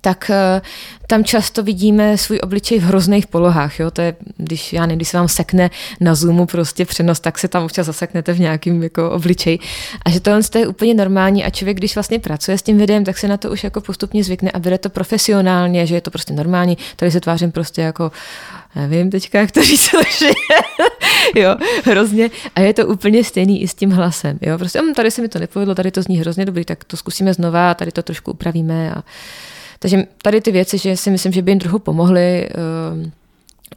tak 0.00 0.30
uh, 0.30 0.60
tam 1.06 1.24
často 1.24 1.62
vidíme 1.62 2.18
svůj 2.18 2.40
obličej 2.42 2.78
v 2.78 2.82
hrozných 2.82 3.26
polohách. 3.26 3.80
Jo? 3.80 3.90
To 3.90 4.00
je, 4.00 4.16
když, 4.36 4.72
já 4.72 4.82
nevím, 4.86 4.98
když 4.98 5.08
se 5.08 5.16
vám 5.16 5.28
sekne 5.28 5.70
na 6.00 6.14
Zoomu 6.14 6.46
prostě 6.46 6.84
přenos, 6.84 7.20
tak 7.20 7.38
se 7.38 7.48
tam 7.48 7.64
občas 7.64 7.86
zaseknete 7.86 8.32
v 8.32 8.40
nějakým 8.40 8.82
jako 8.82 9.10
obličej. 9.10 9.58
A 10.04 10.10
že 10.10 10.20
tohle 10.20 10.40
je 10.58 10.66
úplně 10.66 10.94
normální 10.94 11.44
a 11.44 11.50
člověk, 11.50 11.76
když 11.76 11.96
vlastně 11.96 12.18
pracuje 12.18 12.58
s 12.58 12.62
tím 12.62 12.78
videem, 12.78 13.04
tak 13.04 13.18
se 13.18 13.28
na 13.28 13.36
to 13.36 13.50
už 13.50 13.64
jako 13.64 13.80
postupně 13.80 14.24
zvykne 14.24 14.50
a 14.50 14.58
bere 14.58 14.78
to 14.78 14.90
profesionálně, 14.90 15.86
že 15.86 15.94
je 15.94 16.00
to 16.00 16.10
prostě 16.10 16.32
normální. 16.32 16.78
Tady 16.96 17.10
se 17.10 17.20
tvářím 17.20 17.52
prostě 17.52 17.82
jako 17.82 18.12
nevím 18.76 19.10
teďka, 19.10 19.40
jak 19.40 19.50
to 19.50 19.62
říct 19.62 19.90
jo, 21.36 21.56
hrozně. 21.84 22.30
A 22.54 22.60
je 22.60 22.74
to 22.74 22.86
úplně 22.86 23.24
stejný 23.24 23.62
i 23.62 23.68
s 23.68 23.74
tím 23.74 23.90
hlasem. 23.90 24.38
Jo, 24.42 24.58
prostě 24.58 24.80
hm, 24.82 24.94
tady 24.94 25.10
se 25.10 25.22
mi 25.22 25.28
to 25.28 25.38
nepovedlo, 25.38 25.74
tady 25.74 25.90
to 25.90 26.02
zní 26.02 26.18
hrozně 26.18 26.44
dobrý, 26.44 26.64
tak 26.64 26.84
to 26.84 26.96
zkusíme 26.96 27.34
znova, 27.34 27.74
tady 27.74 27.92
to 27.92 28.02
trošku 28.02 28.30
upravíme 28.30 28.94
a 28.94 29.02
takže 29.78 30.04
tady 30.22 30.40
ty 30.40 30.52
věci, 30.52 30.78
že 30.78 30.96
si 30.96 31.10
myslím, 31.10 31.32
že 31.32 31.42
by 31.42 31.50
jim 31.50 31.58
trochu 31.58 31.78
pomohly 31.78 32.48
ehm, 32.48 33.12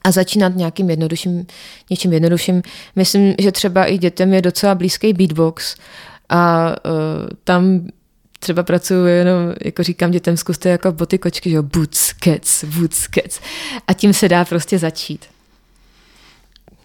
a 0.03 0.11
začínat 0.11 0.55
nějakým 0.55 0.89
jednodušším, 0.89 1.47
něčím 1.89 2.13
jednodušším. 2.13 2.61
Myslím, 2.95 3.35
že 3.39 3.51
třeba 3.51 3.85
i 3.85 3.97
dětem 3.97 4.33
je 4.33 4.41
docela 4.41 4.75
blízký 4.75 5.13
beatbox 5.13 5.75
a 6.29 6.69
uh, 6.85 6.93
tam 7.43 7.87
třeba 8.43 8.63
pracuji 8.63 9.05
jenom, 9.05 9.53
jako 9.65 9.83
říkám 9.83 10.11
dětem, 10.11 10.37
zkuste 10.37 10.69
jako 10.69 10.91
boty 10.91 11.17
kočky, 11.17 11.49
že 11.49 11.55
jo, 11.55 11.63
boots, 11.63 12.13
cats, 12.23 12.63
boots, 12.63 13.07
cats. 13.07 13.39
A 13.87 13.93
tím 13.93 14.13
se 14.13 14.29
dá 14.29 14.45
prostě 14.45 14.79
začít. 14.79 15.25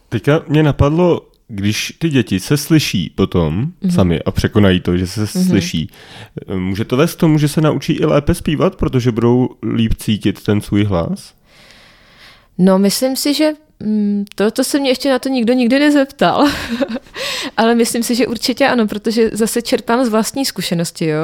Teďka 0.08 0.42
mě 0.48 0.62
napadlo, 0.62 1.28
když 1.48 1.94
ty 1.98 2.08
děti 2.08 2.40
se 2.40 2.56
slyší 2.56 3.10
potom 3.14 3.66
mm-hmm. 3.82 3.94
sami 3.94 4.22
a 4.22 4.30
překonají 4.30 4.80
to, 4.80 4.96
že 4.96 5.06
se 5.06 5.24
mm-hmm. 5.24 5.48
slyší, 5.48 5.90
může 6.54 6.84
to 6.84 6.96
vést 6.96 7.16
tomu, 7.16 7.38
že 7.38 7.48
se 7.48 7.60
naučí 7.60 7.92
i 7.92 8.04
lépe 8.04 8.34
zpívat, 8.34 8.76
protože 8.76 9.12
budou 9.12 9.48
líp 9.72 9.94
cítit 9.94 10.42
ten 10.42 10.60
svůj 10.60 10.84
hlas? 10.84 11.34
No, 12.58 12.78
myslím 12.78 13.16
si, 13.16 13.34
že 13.34 13.50
mm, 13.80 14.25
to, 14.35 14.50
to 14.50 14.64
se 14.64 14.78
mě 14.78 14.90
ještě 14.90 15.11
na 15.11 15.18
to 15.18 15.28
nikdo 15.28 15.52
nikdy 15.52 15.78
nezeptal, 15.78 16.47
ale 17.56 17.75
myslím 17.75 18.02
si, 18.02 18.14
že 18.14 18.26
určitě 18.26 18.68
ano, 18.68 18.87
protože 18.87 19.30
zase 19.32 19.62
čerpám 19.62 20.04
z 20.04 20.08
vlastní 20.08 20.44
zkušenosti. 20.44 21.06
Jo. 21.06 21.20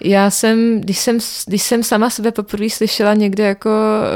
já 0.00 0.30
jsem, 0.30 0.80
když 0.80 0.98
jsem, 0.98 1.18
když 1.46 1.62
jsem 1.62 1.82
sama 1.82 2.10
sebe 2.10 2.32
poprvé 2.32 2.70
slyšela 2.70 3.14
někde 3.14 3.44
jako 3.44 3.70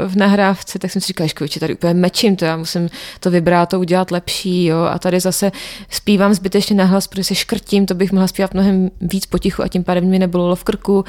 v 0.07 0.15
nahrávce, 0.15 0.79
tak 0.79 0.91
jsem 0.91 1.01
si 1.01 1.07
říkala, 1.07 1.27
že 1.45 1.59
tady 1.59 1.73
úplně 1.73 1.93
mečím 1.93 2.35
to, 2.35 2.45
já 2.45 2.57
musím 2.57 2.89
to 3.19 3.31
vybrat, 3.31 3.69
to 3.69 3.79
udělat 3.79 4.11
lepší, 4.11 4.65
jo, 4.65 4.79
a 4.81 4.99
tady 4.99 5.19
zase 5.19 5.51
zpívám 5.89 6.33
zbytečně 6.33 6.75
nahlas, 6.75 7.07
protože 7.07 7.23
se 7.23 7.35
škrtím, 7.35 7.85
to 7.85 7.93
bych 7.93 8.11
mohla 8.11 8.27
zpívat 8.27 8.53
mnohem 8.53 8.91
víc 9.01 9.25
potichu 9.25 9.63
a 9.63 9.67
tím 9.67 9.83
pádem 9.83 10.09
mi 10.09 10.19
nebylo 10.19 10.55
v 10.55 10.63
krku 10.63 11.05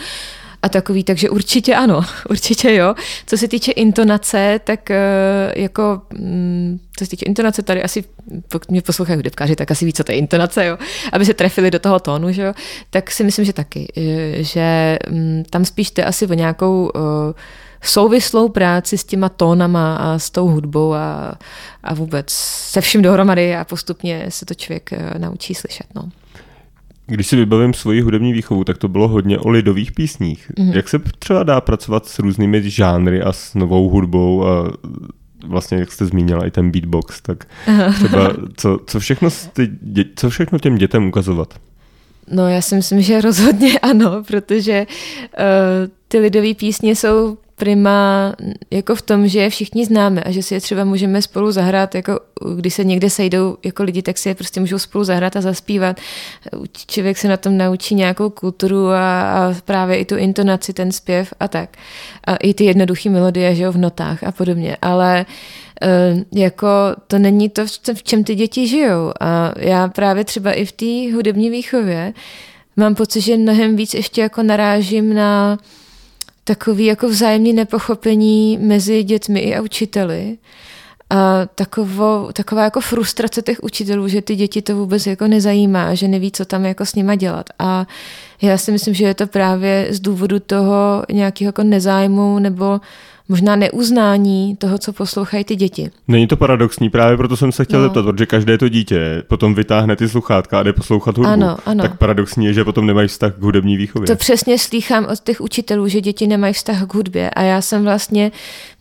a 0.62 0.68
takový, 0.68 1.04
takže 1.04 1.30
určitě 1.30 1.74
ano, 1.74 2.00
určitě 2.30 2.74
jo. 2.74 2.94
Co 3.26 3.36
se 3.36 3.48
týče 3.48 3.72
intonace, 3.72 4.60
tak 4.64 4.90
eh, 4.90 5.52
jako, 5.56 6.02
mm, 6.12 6.78
co 6.96 7.04
se 7.04 7.10
týče 7.10 7.24
intonace, 7.24 7.62
tady 7.62 7.82
asi, 7.82 8.04
pokud 8.48 8.70
mě 8.70 8.82
poslouchají 8.82 9.16
hudebkáři, 9.16 9.56
tak 9.56 9.70
asi 9.70 9.84
ví, 9.84 9.92
co 9.92 10.04
to 10.04 10.12
je 10.12 10.18
intonace, 10.18 10.66
jo, 10.66 10.78
aby 11.12 11.24
se 11.24 11.34
trefili 11.34 11.70
do 11.70 11.78
toho 11.78 12.00
tónu, 12.00 12.32
že 12.32 12.42
jo, 12.42 12.52
tak 12.90 13.10
si 13.10 13.24
myslím, 13.24 13.44
že 13.44 13.52
taky, 13.52 13.92
eh, 13.96 14.42
že 14.42 14.98
mm, 15.10 15.44
tam 15.50 15.64
spíš 15.64 15.90
jde 15.90 16.04
asi 16.04 16.26
o 16.26 16.34
nějakou 16.34 16.90
eh, 16.96 17.00
souvislou 17.82 18.48
práci 18.48 18.98
s 18.98 19.04
těma 19.04 19.28
tónama 19.28 19.96
a 19.96 20.18
s 20.18 20.30
tou 20.30 20.48
hudbou 20.48 20.94
a, 20.94 21.34
a 21.82 21.94
vůbec 21.94 22.30
se 22.30 22.80
vším 22.80 23.02
dohromady 23.02 23.56
a 23.56 23.64
postupně 23.64 24.26
se 24.28 24.46
to 24.46 24.54
člověk 24.54 24.90
naučí 25.18 25.54
slyšet. 25.54 25.86
No. 25.94 26.02
Když 27.10 27.26
si 27.26 27.36
vybavím 27.36 27.74
svoji 27.74 28.00
hudební 28.00 28.32
výchovu, 28.32 28.64
tak 28.64 28.78
to 28.78 28.88
bylo 28.88 29.08
hodně 29.08 29.38
o 29.38 29.48
lidových 29.48 29.92
písních. 29.92 30.50
Mm-hmm. 30.50 30.74
Jak 30.74 30.88
se 30.88 30.98
třeba 31.18 31.42
dá 31.42 31.60
pracovat 31.60 32.06
s 32.06 32.18
různými 32.18 32.70
žánry 32.70 33.22
a 33.22 33.32
s 33.32 33.54
novou 33.54 33.88
hudbou 33.88 34.46
a 34.46 34.72
vlastně, 35.46 35.78
jak 35.78 35.92
jste 35.92 36.06
zmínila, 36.06 36.46
i 36.46 36.50
ten 36.50 36.70
beatbox, 36.70 37.22
tak 37.22 37.44
třeba 37.94 38.32
co, 38.56 38.78
co, 38.86 39.00
všechno, 39.00 39.28
ty, 39.52 39.70
co 40.16 40.30
všechno 40.30 40.58
těm 40.58 40.78
dětem 40.78 41.06
ukazovat? 41.06 41.54
No 42.30 42.48
já 42.48 42.62
si 42.62 42.74
myslím, 42.74 43.02
že 43.02 43.20
rozhodně 43.20 43.78
ano, 43.78 44.24
protože 44.26 44.86
uh, 44.86 45.44
ty 46.08 46.18
lidové 46.18 46.54
písně 46.54 46.96
jsou 46.96 47.38
prima 47.60 48.32
jako 48.70 48.94
v 48.94 49.02
tom, 49.02 49.28
že 49.28 49.40
je 49.40 49.50
všichni 49.50 49.84
známe 49.84 50.22
a 50.22 50.30
že 50.30 50.42
si 50.42 50.54
je 50.54 50.60
třeba 50.60 50.84
můžeme 50.84 51.22
spolu 51.22 51.52
zahrát, 51.52 51.94
jako 51.94 52.20
když 52.56 52.74
se 52.74 52.84
někde 52.84 53.10
sejdou 53.10 53.56
jako 53.64 53.82
lidi, 53.82 54.02
tak 54.02 54.18
si 54.18 54.28
je 54.28 54.34
prostě 54.34 54.60
můžou 54.60 54.78
spolu 54.78 55.04
zahrát 55.04 55.36
a 55.36 55.40
zaspívat. 55.40 56.00
Člověk 56.86 57.18
se 57.18 57.28
na 57.28 57.36
tom 57.36 57.56
naučí 57.56 57.94
nějakou 57.94 58.30
kulturu 58.30 58.88
a, 58.88 59.22
a 59.22 59.54
právě 59.64 59.96
i 59.96 60.04
tu 60.04 60.16
intonaci, 60.16 60.72
ten 60.72 60.92
zpěv 60.92 61.34
a 61.40 61.48
tak. 61.48 61.76
A 62.24 62.36
i 62.36 62.54
ty 62.54 62.64
jednoduché 62.64 63.10
melodie, 63.10 63.54
že 63.54 63.62
jo, 63.62 63.72
v 63.72 63.76
notách 63.76 64.24
a 64.24 64.32
podobně. 64.32 64.76
Ale 64.82 65.26
uh, 65.26 66.40
jako 66.40 66.68
to 67.06 67.18
není 67.18 67.48
to, 67.48 67.66
v 67.94 68.02
čem 68.02 68.24
ty 68.24 68.34
děti 68.34 68.66
žijou. 68.66 69.12
A 69.20 69.52
já 69.56 69.88
právě 69.88 70.24
třeba 70.24 70.52
i 70.52 70.64
v 70.64 70.72
té 70.72 71.14
hudební 71.14 71.50
výchově 71.50 72.12
mám 72.76 72.94
pocit, 72.94 73.20
že 73.20 73.36
mnohem 73.36 73.76
víc 73.76 73.94
ještě 73.94 74.20
jako 74.20 74.42
narážím 74.42 75.14
na 75.14 75.58
takový 76.50 76.84
jako 76.84 77.08
vzájemný 77.08 77.52
nepochopení 77.52 78.58
mezi 78.58 79.02
dětmi 79.02 79.40
i 79.40 79.56
a 79.56 79.62
učiteli. 79.62 80.38
A 81.10 81.46
takovo, 81.54 82.28
taková 82.32 82.64
jako 82.64 82.80
frustrace 82.80 83.42
těch 83.42 83.62
učitelů, 83.62 84.08
že 84.08 84.22
ty 84.22 84.36
děti 84.36 84.62
to 84.62 84.76
vůbec 84.76 85.06
jako 85.06 85.26
nezajímá, 85.26 85.94
že 85.94 86.08
neví, 86.08 86.32
co 86.32 86.44
tam 86.44 86.64
jako 86.64 86.86
s 86.86 86.94
nima 86.94 87.14
dělat. 87.14 87.46
A 87.58 87.86
já 88.42 88.58
si 88.58 88.72
myslím, 88.72 88.94
že 88.94 89.04
je 89.04 89.14
to 89.14 89.26
právě 89.26 89.86
z 89.90 90.00
důvodu 90.00 90.40
toho 90.40 91.02
nějakého 91.12 91.48
jako 91.48 91.62
nezájmu 91.62 92.38
nebo 92.38 92.80
možná 93.30 93.56
neuznání 93.56 94.56
toho, 94.56 94.78
co 94.78 94.92
poslouchají 94.92 95.44
ty 95.44 95.56
děti. 95.56 95.90
Není 96.08 96.26
to 96.26 96.36
paradoxní, 96.36 96.90
právě 96.90 97.16
proto 97.16 97.36
jsem 97.36 97.52
se 97.52 97.64
chtěl 97.64 97.80
no. 97.80 97.86
zeptat, 97.86 98.02
protože 98.02 98.26
každé 98.26 98.58
to 98.58 98.68
dítě 98.68 99.22
potom 99.28 99.54
vytáhne 99.54 99.96
ty 99.96 100.08
sluchátka 100.08 100.60
a 100.60 100.62
jde 100.62 100.72
poslouchat 100.72 101.18
hudbu. 101.18 101.32
Ano, 101.32 101.56
ano. 101.66 101.82
Tak 101.82 101.98
paradoxní 101.98 102.46
je, 102.46 102.52
že 102.52 102.64
potom 102.64 102.86
nemají 102.86 103.08
vztah 103.08 103.34
k 103.34 103.42
hudební 103.42 103.76
výchově. 103.76 104.06
To 104.06 104.16
přesně 104.16 104.58
slýchám 104.58 105.06
od 105.12 105.20
těch 105.20 105.40
učitelů, 105.40 105.88
že 105.88 106.00
děti 106.00 106.26
nemají 106.26 106.54
vztah 106.54 106.86
k 106.86 106.94
hudbě. 106.94 107.30
A 107.30 107.42
já 107.42 107.60
jsem 107.60 107.84
vlastně 107.84 108.32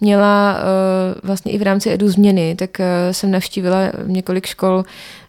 měla 0.01 0.57
uh, 0.57 1.27
vlastně 1.27 1.51
i 1.51 1.57
v 1.57 1.61
rámci 1.61 1.93
edu 1.93 2.09
změny, 2.09 2.55
tak 2.55 2.69
uh, 2.79 2.85
jsem 3.11 3.31
navštívila 3.31 3.77
několik 4.07 4.45
škol 4.45 4.83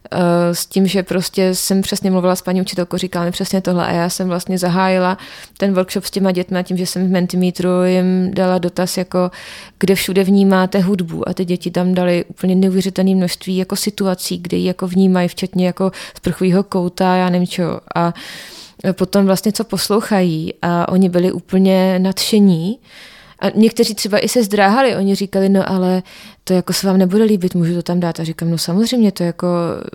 s 0.51 0.65
tím, 0.65 0.87
že 0.87 1.03
prostě 1.03 1.55
jsem 1.55 1.81
přesně 1.81 2.11
mluvila 2.11 2.35
s 2.35 2.41
paní 2.41 2.61
učitelkou, 2.61 2.97
říkala 2.97 3.25
mi 3.25 3.31
přesně 3.31 3.61
tohle 3.61 3.87
a 3.87 3.91
já 3.91 4.09
jsem 4.09 4.27
vlastně 4.27 4.57
zahájila 4.57 5.17
ten 5.57 5.73
workshop 5.73 6.05
s 6.05 6.11
těma 6.11 6.31
dětmi 6.31 6.59
tím, 6.63 6.77
že 6.77 6.85
jsem 6.85 7.07
v 7.07 7.11
Mentimetru 7.11 7.69
jim 7.85 8.31
dala 8.33 8.57
dotaz, 8.57 8.97
jako 8.97 9.31
kde 9.79 9.95
všude 9.95 10.23
vnímáte 10.23 10.79
hudbu. 10.79 11.29
A 11.29 11.33
ty 11.33 11.45
děti 11.45 11.71
tam 11.71 11.93
dali 11.93 12.25
úplně 12.27 12.55
neuvěřitelné 12.55 13.15
množství 13.15 13.57
jako 13.57 13.75
situací, 13.75 14.37
kde 14.37 14.57
ji 14.57 14.67
jako 14.67 14.87
vnímají, 14.87 15.27
včetně 15.27 15.65
jako 15.65 15.91
z 16.17 16.19
prchového 16.19 16.63
kouta, 16.63 17.15
já 17.15 17.29
nevím 17.29 17.47
čo. 17.47 17.79
A 17.95 18.13
potom 18.91 19.25
vlastně 19.25 19.51
co 19.51 19.63
poslouchají. 19.63 20.53
A 20.61 20.89
oni 20.89 21.09
byli 21.09 21.31
úplně 21.31 21.99
nadšení, 21.99 22.79
a 23.41 23.49
někteří 23.49 23.95
třeba 23.95 24.19
i 24.19 24.29
se 24.29 24.43
zdráhali, 24.43 24.95
oni 24.95 25.15
říkali, 25.15 25.49
no 25.49 25.69
ale 25.69 26.03
to 26.43 26.53
jako 26.53 26.73
se 26.73 26.87
vám 26.87 26.97
nebude 26.97 27.23
líbit, 27.23 27.55
můžu 27.55 27.73
to 27.73 27.83
tam 27.83 27.99
dát. 27.99 28.19
A 28.19 28.23
říkám, 28.23 28.51
no 28.51 28.57
samozřejmě, 28.57 29.11
to 29.11 29.23
jako 29.23 29.47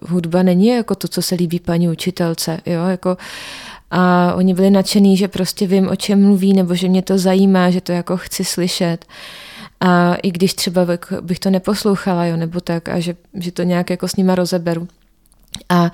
hudba 0.08 0.42
není 0.42 0.66
jako 0.66 0.94
to, 0.94 1.08
co 1.08 1.22
se 1.22 1.34
líbí 1.34 1.60
paní 1.60 1.88
učitelce, 1.88 2.60
jo, 2.66 2.84
jako 2.86 3.16
a 3.90 4.34
oni 4.34 4.54
byli 4.54 4.70
nadšení, 4.70 5.16
že 5.16 5.28
prostě 5.28 5.66
vím, 5.66 5.88
o 5.88 5.96
čem 5.96 6.22
mluví, 6.22 6.52
nebo 6.52 6.74
že 6.74 6.88
mě 6.88 7.02
to 7.02 7.18
zajímá, 7.18 7.70
že 7.70 7.80
to 7.80 7.92
jako 7.92 8.16
chci 8.16 8.44
slyšet. 8.44 9.04
A 9.80 10.14
i 10.14 10.30
když 10.30 10.54
třeba 10.54 10.86
bych 11.20 11.38
to 11.38 11.50
neposlouchala, 11.50 12.24
jo, 12.24 12.36
nebo 12.36 12.60
tak, 12.60 12.88
a 12.88 13.00
že, 13.00 13.16
že 13.34 13.52
to 13.52 13.62
nějak 13.62 13.90
jako 13.90 14.08
s 14.08 14.16
nima 14.16 14.34
rozeberu. 14.34 14.88
A 15.68 15.92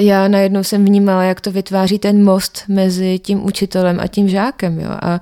já 0.00 0.28
najednou 0.28 0.64
jsem 0.64 0.84
vnímala, 0.84 1.22
jak 1.22 1.40
to 1.40 1.52
vytváří 1.52 1.98
ten 1.98 2.24
most 2.24 2.64
mezi 2.68 3.18
tím 3.18 3.44
učitelem 3.44 4.00
a 4.00 4.06
tím 4.06 4.28
žákem. 4.28 4.80
Jo. 4.80 4.90
A 5.02 5.20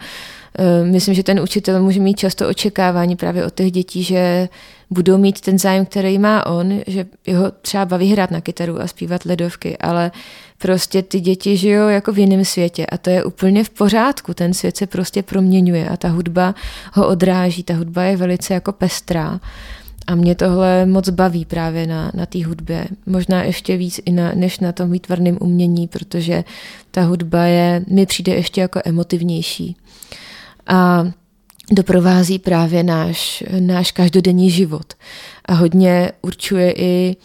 myslím, 0.85 1.15
že 1.15 1.23
ten 1.23 1.41
učitel 1.41 1.83
může 1.83 2.01
mít 2.01 2.19
často 2.19 2.49
očekávání 2.49 3.17
právě 3.17 3.47
od 3.47 3.55
těch 3.55 3.73
dětí, 3.73 4.03
že 4.03 4.49
budou 4.91 5.19
mít 5.19 5.41
ten 5.41 5.59
zájem, 5.59 5.87
který 5.87 6.19
má 6.19 6.47
on, 6.47 6.81
že 6.87 7.07
jeho 7.27 7.51
třeba 7.51 7.85
baví 7.85 8.13
hrát 8.13 8.31
na 8.31 8.41
kytaru 8.41 8.81
a 8.81 8.87
zpívat 8.87 9.25
ledovky, 9.25 9.79
ale 9.79 10.11
prostě 10.59 11.03
ty 11.03 11.21
děti 11.21 11.57
žijou 11.57 11.89
jako 11.89 12.13
v 12.13 12.19
jiném 12.19 12.45
světě 12.45 12.87
a 12.87 12.99
to 12.99 13.11
je 13.11 13.25
úplně 13.25 13.65
v 13.65 13.71
pořádku. 13.71 14.35
Ten 14.35 14.55
svět 14.55 14.77
se 14.77 14.87
prostě 14.87 15.23
proměňuje 15.23 15.89
a 15.89 15.97
ta 15.97 16.09
hudba 16.09 16.55
ho 16.93 17.09
odráží. 17.09 17.63
Ta 17.63 17.75
hudba 17.75 18.03
je 18.03 18.17
velice 18.17 18.55
jako 18.55 18.73
pestrá. 18.73 19.41
A 20.07 20.15
mě 20.15 20.35
tohle 20.35 20.87
moc 20.87 21.09
baví 21.09 21.45
právě 21.45 21.87
na, 21.87 22.11
na 22.15 22.27
té 22.27 22.45
hudbě. 22.45 22.89
Možná 23.07 23.43
ještě 23.43 23.77
víc 23.77 24.01
i 24.05 24.13
na, 24.13 24.33
než 24.35 24.61
na 24.61 24.73
tom 24.73 24.91
výtvarném 24.91 25.39
umění, 25.41 25.89
protože 25.89 26.45
ta 26.91 27.03
hudba 27.03 27.45
je, 27.45 27.85
mi 27.89 28.07
přijde 28.07 28.35
ještě 28.35 28.61
jako 28.61 28.81
emotivnější 28.85 29.77
a 30.67 31.05
doprovází 31.73 32.39
právě 32.39 32.83
náš, 32.83 33.45
náš 33.61 33.93
každodenní 33.93 34.51
život. 34.51 34.95
A 35.45 35.55
hodně 35.55 36.13
určuje 36.23 36.73
i, 36.77 37.17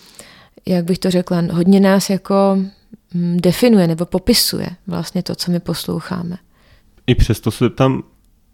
jak 0.66 0.86
bych 0.86 1.00
to 1.00 1.12
řekla, 1.12 1.44
hodně 1.52 1.80
nás 1.80 2.10
jako 2.10 2.58
mm, 3.14 3.38
definuje 3.42 3.88
nebo 3.88 4.06
popisuje 4.06 4.68
vlastně 4.88 5.24
to, 5.24 5.36
co 5.36 5.52
my 5.52 5.60
posloucháme. 5.60 6.38
I 7.08 7.16
přesto 7.16 7.52
se 7.52 7.70
tam, 7.70 8.04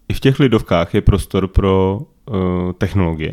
i 0.08 0.14
v 0.14 0.20
těch 0.20 0.40
lidovkách 0.40 0.94
je 0.94 1.00
prostor 1.00 1.48
pro 1.48 2.00
uh, 2.30 2.72
technologie? 2.72 3.32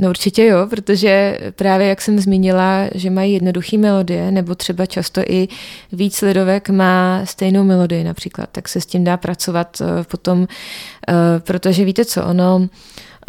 No 0.00 0.08
určitě 0.08 0.44
jo, 0.44 0.66
protože 0.70 1.38
právě 1.56 1.86
jak 1.86 2.00
jsem 2.00 2.18
zmínila, 2.18 2.88
že 2.94 3.10
mají 3.10 3.32
jednoduché 3.32 3.78
melodie, 3.78 4.30
nebo 4.30 4.54
třeba 4.54 4.86
často 4.86 5.20
i 5.28 5.48
víc 5.92 6.22
lidovek 6.22 6.68
má 6.68 7.20
stejnou 7.24 7.64
melodii 7.64 8.04
například, 8.04 8.48
tak 8.52 8.68
se 8.68 8.80
s 8.80 8.86
tím 8.86 9.04
dá 9.04 9.16
pracovat 9.16 9.78
eh, 9.80 10.04
potom, 10.04 10.48
eh, 11.08 11.14
protože 11.40 11.84
víte 11.84 12.04
co, 12.04 12.24
ono, 12.24 12.68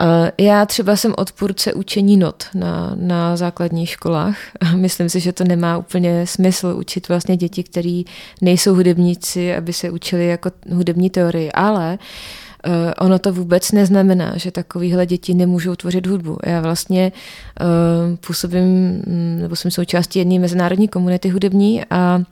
eh, 0.01 0.31
já 0.37 0.65
třeba 0.65 0.95
jsem 0.95 1.13
odpůrce 1.17 1.73
učení 1.73 2.17
not 2.17 2.43
na, 2.55 2.93
na 2.95 3.37
základních 3.37 3.89
školách. 3.89 4.37
Myslím 4.75 5.09
si, 5.09 5.19
že 5.19 5.33
to 5.33 5.43
nemá 5.43 5.77
úplně 5.77 6.27
smysl 6.27 6.75
učit 6.77 7.07
vlastně 7.07 7.37
děti, 7.37 7.63
které 7.63 8.01
nejsou 8.41 8.75
hudebníci, 8.75 9.55
aby 9.55 9.73
se 9.73 9.89
učili 9.89 10.27
jako 10.27 10.51
hudební 10.71 11.09
teorii, 11.09 11.51
ale 11.51 11.97
uh, 11.99 12.05
ono 12.99 13.19
to 13.19 13.33
vůbec 13.33 13.71
neznamená, 13.71 14.33
že 14.35 14.51
takovýhle 14.51 15.05
děti 15.05 15.33
nemůžou 15.33 15.75
tvořit 15.75 16.07
hudbu. 16.07 16.37
Já 16.45 16.61
vlastně 16.61 17.11
uh, 17.61 18.15
působím, 18.15 18.63
mm, 19.07 19.37
nebo 19.41 19.55
jsem 19.55 19.71
součástí 19.71 20.19
jedné 20.19 20.39
mezinárodní 20.39 20.87
komunity 20.87 21.29
hudební 21.29 21.85
a 21.89 22.23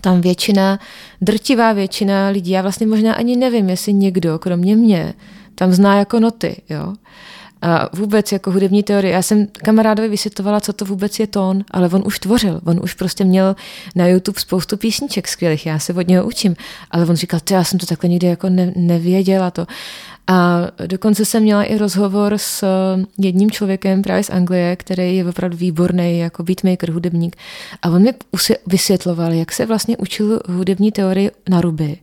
tam 0.00 0.20
většina, 0.20 0.78
drtivá 1.20 1.72
většina 1.72 2.28
lidí, 2.28 2.50
já 2.50 2.62
vlastně 2.62 2.86
možná 2.86 3.14
ani 3.14 3.36
nevím, 3.36 3.68
jestli 3.70 3.92
někdo, 3.92 4.38
kromě 4.38 4.76
mě, 4.76 5.14
tam 5.54 5.72
zná 5.72 5.98
jako 5.98 6.20
noty, 6.20 6.56
jo. 6.68 6.94
A 7.62 7.88
vůbec 7.96 8.32
jako 8.32 8.50
hudební 8.50 8.82
teorie. 8.82 9.12
Já 9.12 9.22
jsem 9.22 9.46
kamarádovi 9.46 10.08
vysvětlovala, 10.08 10.60
co 10.60 10.72
to 10.72 10.84
vůbec 10.84 11.18
je 11.18 11.26
tón, 11.26 11.64
ale 11.70 11.88
on 11.88 12.02
už 12.06 12.18
tvořil. 12.18 12.60
On 12.64 12.80
už 12.82 12.94
prostě 12.94 13.24
měl 13.24 13.56
na 13.94 14.06
YouTube 14.06 14.40
spoustu 14.40 14.76
písniček 14.76 15.28
skvělých. 15.28 15.66
Já 15.66 15.78
se 15.78 15.94
od 15.94 16.08
něho 16.08 16.26
učím. 16.26 16.56
Ale 16.90 17.06
on 17.06 17.16
říkal, 17.16 17.40
já 17.50 17.64
jsem 17.64 17.78
to 17.78 17.86
takhle 17.86 18.10
nikdy 18.10 18.26
jako 18.26 18.48
ne, 18.48 18.72
nevěděla 18.76 19.50
to. 19.50 19.66
A 20.30 20.66
dokonce 20.86 21.24
jsem 21.24 21.42
měla 21.42 21.64
i 21.64 21.78
rozhovor 21.78 22.38
s 22.38 22.64
jedním 23.18 23.50
člověkem 23.50 24.02
právě 24.02 24.24
z 24.24 24.30
Anglie, 24.30 24.76
který 24.76 25.16
je 25.16 25.28
opravdu 25.28 25.56
výborný 25.56 26.18
jako 26.18 26.42
beatmaker, 26.42 26.90
hudebník. 26.90 27.36
A 27.82 27.88
on 27.88 28.02
mi 28.02 28.14
vysvětloval, 28.66 29.32
jak 29.32 29.52
se 29.52 29.66
vlastně 29.66 29.96
učil 29.96 30.40
hudební 30.48 30.92
teorii 30.92 31.30
na 31.48 31.60
ruby. 31.60 31.98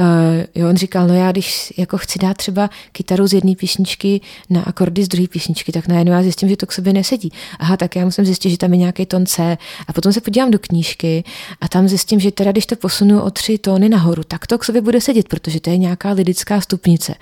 Uh, 0.00 0.44
jo, 0.54 0.68
on 0.68 0.76
říkal, 0.76 1.08
no 1.08 1.14
já 1.14 1.32
když 1.32 1.72
jako 1.76 1.98
chci 1.98 2.18
dát 2.18 2.36
třeba 2.36 2.70
kytaru 2.92 3.26
z 3.26 3.32
jedné 3.32 3.54
písničky 3.56 4.20
na 4.50 4.62
akordy 4.62 5.04
z 5.04 5.08
druhé 5.08 5.28
písničky, 5.28 5.72
tak 5.72 5.88
najednou 5.88 6.12
já 6.12 6.22
zjistím, 6.22 6.48
že 6.48 6.56
to 6.56 6.66
k 6.66 6.72
sobě 6.72 6.92
nesedí. 6.92 7.32
Aha, 7.58 7.76
tak 7.76 7.96
já 7.96 8.04
musím 8.04 8.24
zjistit, 8.24 8.50
že 8.50 8.58
tam 8.58 8.72
je 8.72 8.78
nějaký 8.78 9.06
tón 9.06 9.26
C. 9.26 9.58
A 9.88 9.92
potom 9.92 10.12
se 10.12 10.20
podívám 10.20 10.50
do 10.50 10.58
knížky 10.58 11.24
a 11.60 11.68
tam 11.68 11.88
zjistím, 11.88 12.20
že 12.20 12.32
teda 12.32 12.52
když 12.52 12.66
to 12.66 12.76
posunu 12.76 13.22
o 13.22 13.30
tři 13.30 13.58
tóny 13.58 13.88
nahoru, 13.88 14.22
tak 14.24 14.46
to 14.46 14.58
k 14.58 14.64
sobě 14.64 14.80
bude 14.80 15.00
sedět, 15.00 15.28
protože 15.28 15.60
to 15.60 15.70
je 15.70 15.76
nějaká 15.76 16.10
lidická 16.10 16.60
stupnice. 16.60 17.14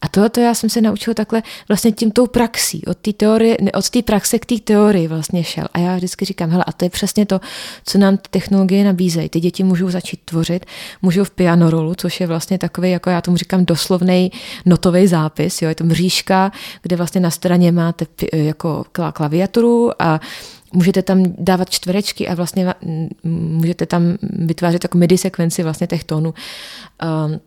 A 0.00 0.08
tohle 0.08 0.30
já 0.38 0.54
jsem 0.54 0.70
se 0.70 0.80
naučil 0.80 1.14
takhle 1.14 1.42
vlastně 1.68 1.92
tím 1.92 2.10
tou 2.10 2.26
praxí, 2.26 2.82
od 2.86 2.98
té 2.98 3.12
teorie, 3.12 3.56
od 3.74 3.90
té 3.90 4.02
praxe 4.02 4.38
k 4.38 4.46
té 4.46 4.58
teorii 4.58 5.08
vlastně 5.08 5.44
šel. 5.44 5.66
A 5.72 5.78
já 5.78 5.96
vždycky 5.96 6.24
říkám, 6.24 6.50
hele, 6.50 6.64
a 6.66 6.72
to 6.72 6.84
je 6.84 6.90
přesně 6.90 7.26
to, 7.26 7.40
co 7.84 7.98
nám 7.98 8.18
technologie 8.30 8.84
nabízejí. 8.84 9.28
Ty 9.28 9.40
děti 9.40 9.64
můžou 9.64 9.90
začít 9.90 10.20
tvořit, 10.24 10.66
můžou 11.02 11.24
v 11.24 11.30
piano 11.30 11.70
rolu, 11.70 11.94
což 12.12 12.20
je 12.20 12.26
vlastně 12.26 12.58
takový, 12.58 12.90
jako 12.90 13.10
já 13.10 13.20
tomu 13.20 13.36
říkám, 13.36 13.64
doslovný 13.64 14.32
notový 14.66 15.06
zápis. 15.06 15.62
Jo? 15.62 15.68
Je 15.68 15.74
to 15.74 15.84
mřížka, 15.84 16.52
kde 16.82 16.96
vlastně 16.96 17.20
na 17.20 17.30
straně 17.30 17.72
máte 17.72 18.06
jako 18.32 18.84
klaviaturu 19.12 20.02
a 20.02 20.20
můžete 20.72 21.02
tam 21.02 21.24
dávat 21.38 21.70
čtverečky 21.70 22.28
a 22.28 22.34
vlastně 22.34 22.74
můžete 23.24 23.86
tam 23.86 24.02
vytvářet 24.22 24.84
jako 24.84 24.98
MIDI 24.98 25.18
sekvenci 25.18 25.62
vlastně 25.62 25.86
těch 25.86 26.04
tónů. 26.04 26.34
Um, 27.02 27.40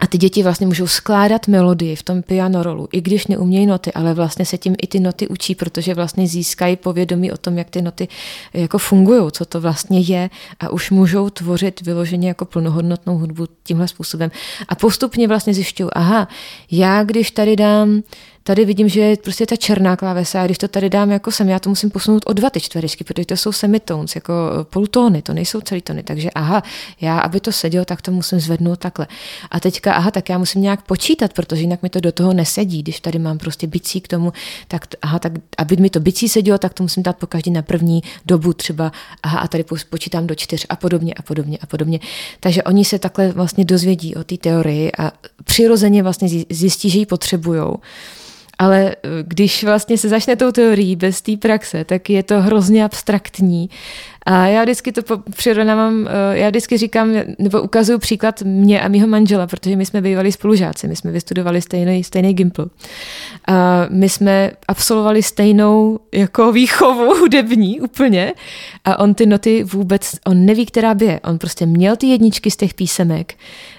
a 0.00 0.06
ty 0.06 0.18
děti 0.18 0.42
vlastně 0.42 0.66
můžou 0.66 0.86
skládat 0.86 1.48
melodii 1.48 1.96
v 1.96 2.02
tom 2.02 2.22
piano 2.22 2.62
rolu, 2.62 2.88
i 2.92 3.00
když 3.00 3.26
neumějí 3.26 3.66
noty, 3.66 3.92
ale 3.92 4.14
vlastně 4.14 4.46
se 4.46 4.58
tím 4.58 4.74
i 4.82 4.86
ty 4.86 5.00
noty 5.00 5.28
učí, 5.28 5.54
protože 5.54 5.94
vlastně 5.94 6.26
získají 6.26 6.76
povědomí 6.76 7.32
o 7.32 7.36
tom, 7.36 7.58
jak 7.58 7.70
ty 7.70 7.82
noty 7.82 8.08
jako 8.54 8.78
fungují, 8.78 9.30
co 9.32 9.44
to 9.44 9.60
vlastně 9.60 10.00
je 10.00 10.30
a 10.60 10.68
už 10.68 10.90
můžou 10.90 11.30
tvořit 11.30 11.80
vyloženě 11.80 12.28
jako 12.28 12.44
plnohodnotnou 12.44 13.18
hudbu 13.18 13.46
tímhle 13.62 13.88
způsobem. 13.88 14.30
A 14.68 14.74
postupně 14.74 15.28
vlastně 15.28 15.54
zjišťují, 15.54 15.90
aha, 15.92 16.28
já 16.70 17.04
když 17.04 17.30
tady 17.30 17.56
dám 17.56 18.02
Tady 18.46 18.64
vidím, 18.64 18.88
že 18.88 19.00
je 19.00 19.16
prostě 19.16 19.46
ta 19.46 19.56
černá 19.56 19.96
klávesa 19.96 20.42
a 20.42 20.44
když 20.44 20.58
to 20.58 20.68
tady 20.68 20.90
dám 20.90 21.10
jako 21.10 21.30
sem, 21.30 21.48
já 21.48 21.58
to 21.58 21.68
musím 21.68 21.90
posunout 21.90 22.22
o 22.26 22.32
dva 22.32 22.50
ty 22.50 22.60
čtverečky, 22.60 23.04
protože 23.04 23.26
to 23.26 23.36
jsou 23.36 23.52
semitones, 23.52 24.14
jako 24.14 24.32
polutóny, 24.70 25.22
to 25.22 25.34
nejsou 25.34 25.60
celý 25.60 25.82
tony. 25.82 26.02
Takže 26.02 26.30
aha, 26.30 26.62
já, 27.00 27.18
aby 27.18 27.40
to 27.40 27.52
sedělo, 27.52 27.84
tak 27.84 28.02
to 28.02 28.10
musím 28.10 28.40
zvednout 28.40 28.78
takhle. 28.78 29.06
A 29.50 29.60
teďka, 29.60 29.94
aha, 29.94 30.10
tak 30.10 30.28
já 30.28 30.38
musím 30.38 30.62
nějak 30.62 30.82
počítat, 30.82 31.32
protože 31.32 31.60
jinak 31.60 31.82
mi 31.82 31.88
to 31.90 32.00
do 32.00 32.12
toho 32.12 32.32
nesedí. 32.32 32.82
Když 32.82 33.00
tady 33.00 33.18
mám 33.18 33.38
prostě 33.38 33.66
bicí 33.66 34.00
k 34.00 34.08
tomu, 34.08 34.32
tak 34.68 34.86
aha, 35.02 35.18
tak 35.18 35.32
aby 35.58 35.76
mi 35.76 35.90
to 35.90 36.00
bicí 36.00 36.28
sedělo, 36.28 36.58
tak 36.58 36.74
to 36.74 36.82
musím 36.82 37.02
dát 37.02 37.16
po 37.16 37.26
každý 37.26 37.50
na 37.50 37.62
první 37.62 38.02
dobu 38.26 38.52
třeba, 38.52 38.92
aha, 39.22 39.38
a 39.38 39.48
tady 39.48 39.64
počítám 39.90 40.26
do 40.26 40.34
čtyř 40.34 40.66
a 40.68 40.76
podobně 40.76 41.14
a 41.14 41.22
podobně 41.22 41.58
a 41.60 41.66
podobně. 41.66 42.00
Takže 42.40 42.62
oni 42.62 42.84
se 42.84 42.98
takhle 42.98 43.32
vlastně 43.32 43.64
dozvědí 43.64 44.14
o 44.14 44.24
té 44.24 44.36
teorii 44.36 44.92
a 44.98 45.12
přirozeně 45.44 46.02
vlastně 46.02 46.28
zjistí, 46.50 46.90
že 46.90 46.98
ji 46.98 47.06
potřebujou. 47.06 47.76
Ale 48.58 48.90
eh, 48.90 49.08
když 49.22 49.64
vlastně 49.64 49.98
se 49.98 50.08
začne 50.08 50.36
tou 50.36 50.52
teorií 50.52 50.96
bez 50.96 51.22
té 51.22 51.36
praxe, 51.36 51.84
tak 51.84 52.10
je 52.10 52.22
to 52.22 52.42
hrozně 52.42 52.84
abstraktní 52.84 53.70
a 54.26 54.46
já 54.46 54.62
vždycky 54.62 54.92
to 54.92 55.18
přirovnávám, 55.18 56.08
eh, 56.08 56.38
já 56.38 56.48
vždycky 56.48 56.78
říkám, 56.78 57.12
nebo 57.38 57.62
ukazuju 57.62 57.98
příklad 57.98 58.42
mě 58.42 58.80
a 58.80 58.88
mýho 58.88 59.06
manžela, 59.06 59.46
protože 59.46 59.76
my 59.76 59.86
jsme 59.86 60.00
bývali 60.00 60.32
spolužáci, 60.32 60.88
my 60.88 60.96
jsme 60.96 61.10
vystudovali 61.10 61.62
stejný, 61.62 62.04
stejný 62.04 62.34
gimpl. 62.34 62.70
A 63.48 63.86
my 63.90 64.08
jsme 64.08 64.50
absolvovali 64.68 65.22
stejnou 65.22 65.98
jako 66.12 66.52
výchovu 66.52 67.14
hudební 67.20 67.80
úplně 67.80 68.32
a 68.84 68.98
on 68.98 69.14
ty 69.14 69.26
noty 69.26 69.64
vůbec, 69.64 70.12
on 70.26 70.46
neví, 70.46 70.66
která 70.66 70.94
by 70.94 71.04
je. 71.04 71.20
On 71.20 71.38
prostě 71.38 71.66
měl 71.66 71.96
ty 71.96 72.06
jedničky 72.06 72.50
z 72.50 72.56
těch 72.56 72.74
písemek, 72.74 73.34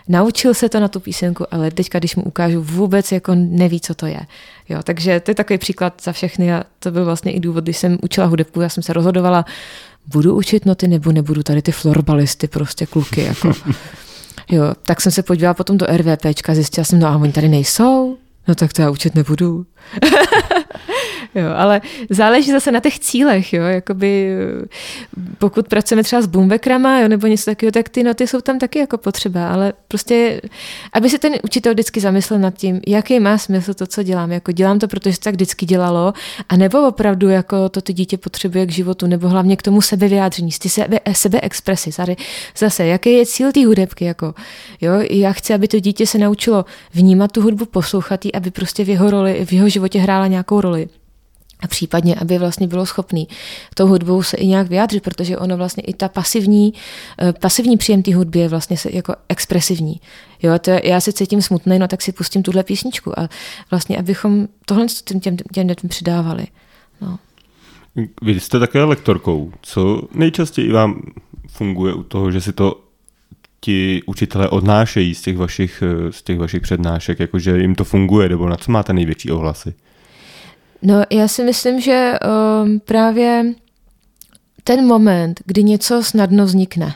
naučil 0.07 0.53
se 0.53 0.69
to 0.69 0.79
na 0.79 0.87
tu 0.87 0.99
písemku, 0.99 1.45
ale 1.51 1.71
teďka, 1.71 1.99
když 1.99 2.15
mu 2.15 2.23
ukážu, 2.23 2.61
vůbec 2.61 3.11
jako 3.11 3.35
neví, 3.35 3.79
co 3.79 3.95
to 3.95 4.05
je. 4.05 4.19
Jo, 4.69 4.79
takže 4.83 5.19
to 5.19 5.31
je 5.31 5.35
takový 5.35 5.57
příklad 5.57 6.01
za 6.03 6.11
všechny 6.11 6.53
a 6.53 6.63
to 6.79 6.91
byl 6.91 7.05
vlastně 7.05 7.31
i 7.31 7.39
důvod, 7.39 7.63
když 7.63 7.77
jsem 7.77 7.97
učila 8.01 8.27
hudebku, 8.27 8.61
já 8.61 8.69
jsem 8.69 8.83
se 8.83 8.93
rozhodovala, 8.93 9.45
budu 10.07 10.35
učit 10.35 10.65
noty 10.65 10.87
nebo 10.87 11.11
nebudu 11.11 11.43
tady 11.43 11.61
ty 11.61 11.71
florbalisty 11.71 12.47
prostě 12.47 12.85
kluky 12.85 13.21
jako. 13.21 13.51
Jo, 14.49 14.73
tak 14.83 15.01
jsem 15.01 15.11
se 15.11 15.23
podívala 15.23 15.53
potom 15.53 15.77
do 15.77 15.85
RVPčka, 15.85 16.55
zjistila 16.55 16.85
jsem, 16.85 16.99
no 16.99 17.07
a 17.07 17.17
oni 17.17 17.31
tady 17.31 17.49
nejsou, 17.49 18.17
no 18.47 18.55
tak 18.55 18.73
to 18.73 18.81
já 18.81 18.89
učit 18.89 19.15
nebudu. 19.15 19.65
jo, 21.35 21.47
ale 21.55 21.81
záleží 22.09 22.51
zase 22.51 22.71
na 22.71 22.79
těch 22.79 22.99
cílech, 22.99 23.53
jo, 23.53 23.63
jakoby 23.63 24.35
pokud 25.37 25.67
pracujeme 25.67 26.03
třeba 26.03 26.21
s 26.21 26.25
boombekrama, 26.25 26.99
jo, 26.99 27.07
nebo 27.07 27.27
něco 27.27 27.45
takového, 27.45 27.71
tak 27.71 27.89
ty 27.89 28.03
noty 28.03 28.27
jsou 28.27 28.41
tam 28.41 28.59
taky 28.59 28.79
jako 28.79 28.97
potřeba, 28.97 29.49
ale 29.49 29.73
prostě, 29.87 30.41
aby 30.93 31.09
se 31.09 31.19
ten 31.19 31.33
učitel 31.43 31.73
vždycky 31.73 31.99
zamyslel 31.99 32.39
nad 32.39 32.53
tím, 32.53 32.81
jaký 32.87 33.19
má 33.19 33.37
smysl 33.37 33.73
to, 33.73 33.87
co 33.87 34.03
dělám, 34.03 34.31
jako 34.31 34.51
dělám 34.51 34.79
to, 34.79 34.87
protože 34.87 35.13
se 35.13 35.19
tak 35.19 35.33
vždycky 35.33 35.65
dělalo, 35.65 36.13
a 36.49 36.55
nebo 36.55 36.87
opravdu 36.87 37.29
jako 37.29 37.69
to 37.69 37.81
ty 37.81 37.93
dítě 37.93 38.17
potřebuje 38.17 38.65
k 38.65 38.71
životu, 38.71 39.07
nebo 39.07 39.29
hlavně 39.29 39.55
k 39.55 39.61
tomu 39.61 39.81
sebevyjádření, 39.81 40.51
ty 40.61 40.69
sebe, 40.69 40.99
sebeexpresi, 41.11 41.91
tady 41.91 42.15
zase, 42.57 42.85
jaký 42.85 43.13
je 43.13 43.25
cíl 43.25 43.51
té 43.51 43.65
hudebky, 43.65 44.05
jako, 44.05 44.33
jo, 44.81 44.93
já 45.09 45.33
chci, 45.33 45.53
aby 45.53 45.67
to 45.67 45.79
dítě 45.79 46.07
se 46.07 46.17
naučilo 46.17 46.65
vnímat 46.93 47.31
tu 47.31 47.41
hudbu, 47.41 47.65
poslouchat 47.65 48.25
ji, 48.25 48.31
aby 48.31 48.51
prostě 48.51 48.83
v 48.83 48.89
jeho 48.89 49.11
roli, 49.11 49.45
v 49.45 49.53
jeho 49.53 49.69
životě 49.69 49.99
hrála 49.99 50.27
nějakou 50.27 50.61
roli. 50.61 50.87
A 51.59 51.67
případně, 51.67 52.15
aby 52.15 52.37
vlastně 52.37 52.67
bylo 52.67 52.85
schopný 52.85 53.27
tou 53.73 53.87
hudbou 53.87 54.23
se 54.23 54.37
i 54.37 54.47
nějak 54.47 54.67
vyjádřit, 54.67 55.03
protože 55.03 55.37
ono 55.37 55.57
vlastně 55.57 55.83
i 55.83 55.93
ta 55.93 56.09
pasivní, 56.09 56.73
eh, 57.21 57.33
pasivní 57.33 57.77
příjem 57.77 58.03
té 58.03 58.15
hudby 58.15 58.39
je 58.39 58.49
vlastně 58.49 58.77
jako 58.89 59.15
expresivní. 59.29 60.01
Jo, 60.43 60.59
to 60.59 60.71
je, 60.71 60.81
já 60.83 61.01
se 61.01 61.13
cítím 61.13 61.41
smutný, 61.41 61.79
no 61.79 61.87
tak 61.87 62.01
si 62.01 62.11
pustím 62.11 62.43
tuhle 62.43 62.63
písničku 62.63 63.19
a 63.19 63.29
vlastně, 63.71 63.97
abychom 63.97 64.47
tohle 64.65 64.85
těm, 65.03 65.19
těm, 65.19 65.37
těm 65.37 65.67
dětem 65.67 65.89
přidávali. 65.89 66.47
No. 67.01 67.19
Vy 68.21 68.39
jste 68.39 68.59
také 68.59 68.83
lektorkou. 68.83 69.51
Co 69.61 70.01
nejčastěji 70.13 70.71
vám 70.71 71.01
funguje 71.47 71.93
u 71.93 72.03
toho, 72.03 72.31
že 72.31 72.41
si 72.41 72.53
to 72.53 72.81
ti 73.59 74.01
učitelé 74.05 74.49
odnášejí 74.49 75.15
z 75.15 75.21
těch 75.21 75.37
vašich, 75.37 75.83
eh, 75.85 76.11
z 76.11 76.21
těch 76.21 76.39
vašich 76.39 76.61
přednášek, 76.61 77.19
jakože 77.19 77.57
jim 77.57 77.75
to 77.75 77.83
funguje, 77.83 78.29
nebo 78.29 78.49
na 78.49 78.57
co 78.57 78.71
máte 78.71 78.93
největší 78.93 79.31
ohlasy? 79.31 79.73
No, 80.85 81.03
já 81.09 81.27
si 81.27 81.43
myslím, 81.43 81.81
že 81.81 82.13
um, 82.63 82.79
právě 82.79 83.45
ten 84.63 84.85
moment, 84.85 85.41
kdy 85.45 85.63
něco 85.63 86.03
snadno 86.03 86.45
vznikne, 86.45 86.95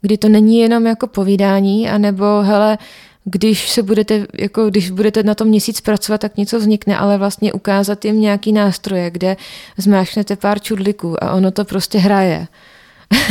kdy 0.00 0.18
to 0.18 0.28
není 0.28 0.58
jenom 0.58 0.86
jako 0.86 1.06
povídání, 1.06 1.90
anebo 1.90 2.42
hele, 2.42 2.78
když 3.24 3.70
se 3.70 3.82
budete, 3.82 4.26
jako 4.38 4.70
když 4.70 4.90
budete 4.90 5.22
na 5.22 5.34
tom 5.34 5.48
měsíc 5.48 5.80
pracovat, 5.80 6.20
tak 6.20 6.36
něco 6.36 6.58
vznikne, 6.58 6.98
ale 6.98 7.18
vlastně 7.18 7.52
ukázat 7.52 8.04
jim 8.04 8.20
nějaký 8.20 8.52
nástroje, 8.52 9.10
kde 9.10 9.36
zmášnete 9.76 10.36
pár 10.36 10.60
čudliků 10.60 11.24
a 11.24 11.32
ono 11.32 11.50
to 11.50 11.64
prostě 11.64 11.98
hraje. 11.98 12.46